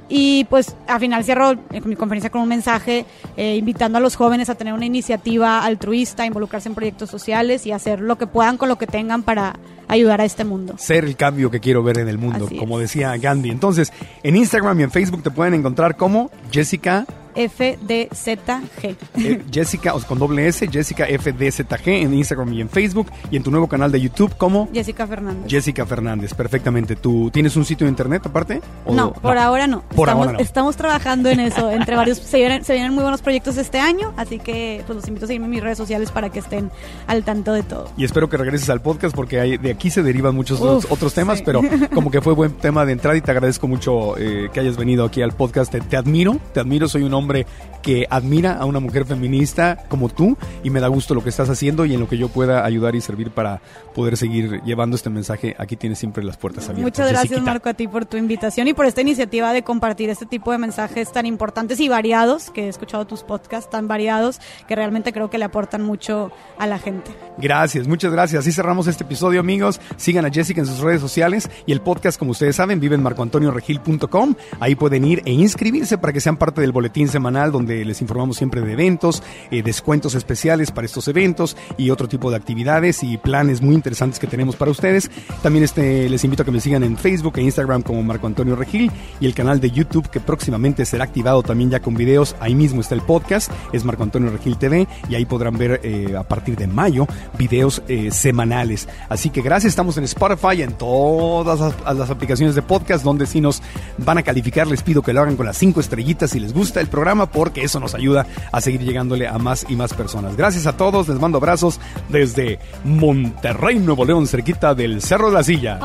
[0.10, 3.06] Y pues al final cierro eh, mi conferencia con un mensaje
[3.38, 7.72] eh, invitando a los jóvenes a tener una iniciativa altruista, involucrarse en proyectos sociales y
[7.72, 9.56] hacer lo que puedan con lo que tengan para
[9.88, 10.76] ayudar a este mundo.
[10.78, 13.50] Ser el cambio que quiero ver en el mundo, Así como decía Gandhi.
[13.50, 13.92] Entonces,
[14.24, 17.06] en Instagram y en Facebook te pueden encontrar como Jessica,
[17.36, 18.96] FDZG.
[19.18, 23.52] eh, Jessica, con doble S, Jessica FDZG en Instagram y en Facebook, y en tu
[23.52, 25.46] nuevo canal de YouTube como Jessica Fernández.
[25.48, 26.34] Jessica Fernández.
[26.34, 26.96] Perfectamente.
[26.96, 28.62] ¿Tú tienes un sitio de internet aparte?
[28.86, 29.82] ¿O No, por ahora no.
[29.82, 30.40] Por estamos, ahora no.
[30.44, 31.72] estamos trabajando en eso.
[31.72, 35.08] Entre varios, se vienen, se vienen muy buenos proyectos este año, así que pues los
[35.08, 36.72] invito a seguirme en mis redes sociales para que estén
[37.08, 37.90] al tanto de todo.
[37.98, 41.14] Y espero que regreses al podcast porque hay- de aquí se derivan muchos Uf, otros
[41.14, 41.44] temas, sí.
[41.46, 41.62] pero
[41.94, 45.06] como que fue buen tema de entrada y te agradezco mucho eh, que hayas venido
[45.06, 45.72] aquí al podcast.
[45.72, 47.46] Te, te admiro, te admiro, soy un hombre hombre
[47.82, 51.50] que admira a una mujer feminista como tú y me da gusto lo que estás
[51.50, 53.62] haciendo y en lo que yo pueda ayudar y servir para
[53.94, 55.56] poder seguir llevando este mensaje.
[55.60, 56.84] Aquí tienes siempre las puertas abiertas.
[56.84, 60.26] Muchas gracias Marco a ti por tu invitación y por esta iniciativa de compartir este
[60.26, 64.76] tipo de mensajes tan importantes y variados, que he escuchado tus podcasts tan variados que
[64.76, 67.12] realmente creo que le aportan mucho a la gente.
[67.38, 68.40] Gracias, muchas gracias.
[68.40, 69.82] Así cerramos este episodio amigos.
[69.98, 73.04] Sigan a Jessica en sus redes sociales y el podcast como ustedes saben vive en
[73.04, 74.36] marcoantonioregil.com.
[74.60, 78.36] Ahí pueden ir e inscribirse para que sean parte del boletín semanal donde les informamos
[78.36, 83.18] siempre de eventos, eh, descuentos especiales para estos eventos y otro tipo de actividades y
[83.18, 85.10] planes muy interesantes que tenemos para ustedes.
[85.42, 88.56] También este, les invito a que me sigan en Facebook e Instagram como Marco Antonio
[88.56, 92.36] Regil y el canal de YouTube que próximamente será activado también ya con videos.
[92.40, 96.16] Ahí mismo está el podcast, es Marco Antonio Regil TV y ahí podrán ver eh,
[96.18, 97.08] a partir de mayo
[97.38, 98.90] videos eh, semanales.
[99.10, 103.40] Así que gracias, estamos en Spotify, en todas las, las aplicaciones de podcast donde si
[103.40, 103.62] nos
[103.98, 104.68] van a calificar.
[104.68, 107.64] Les pido que lo hagan con las cinco estrellitas si les gusta el programa porque
[107.64, 110.36] eso nos ayuda a seguir llegándole a más y más personas.
[110.36, 111.80] Gracias a todos, les mando abrazos
[112.10, 115.80] desde Monterrey, Nuevo León, cerquita del Cerro de la Silla.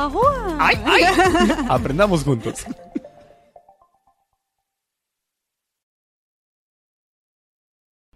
[0.59, 1.03] ¡Ay, ay!
[1.69, 2.65] Aprendamos juntos.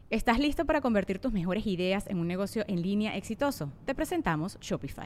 [0.09, 3.71] ¿Estás listo para convertir tus mejores ideas en un negocio en línea exitoso?
[3.85, 5.05] Te presentamos Shopify.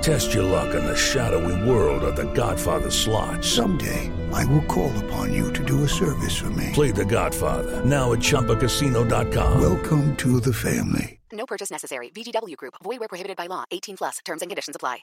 [0.00, 3.44] Test your luck in the shadowy world of the Godfather slot.
[3.44, 6.70] Someday, I will call upon you to do a service for me.
[6.72, 9.60] Play the Godfather, now at Chumpacasino.com.
[9.60, 11.18] Welcome to the family.
[11.32, 12.10] No purchase necessary.
[12.10, 12.74] VGW Group.
[12.82, 13.64] Void where prohibited by law.
[13.70, 14.18] 18 plus.
[14.24, 14.98] Terms and conditions apply.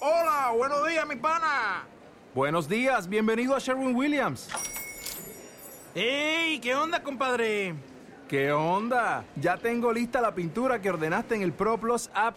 [0.00, 1.84] Hola, buenos días, mi pana.
[2.34, 4.48] Buenos días, bienvenido a Sherwin Williams.
[5.94, 6.60] ¡Ey!
[6.60, 7.74] ¿Qué onda, compadre?
[8.28, 9.24] ¿Qué onda?
[9.36, 12.36] Ya tengo lista la pintura que ordenaste en el ProPlus app.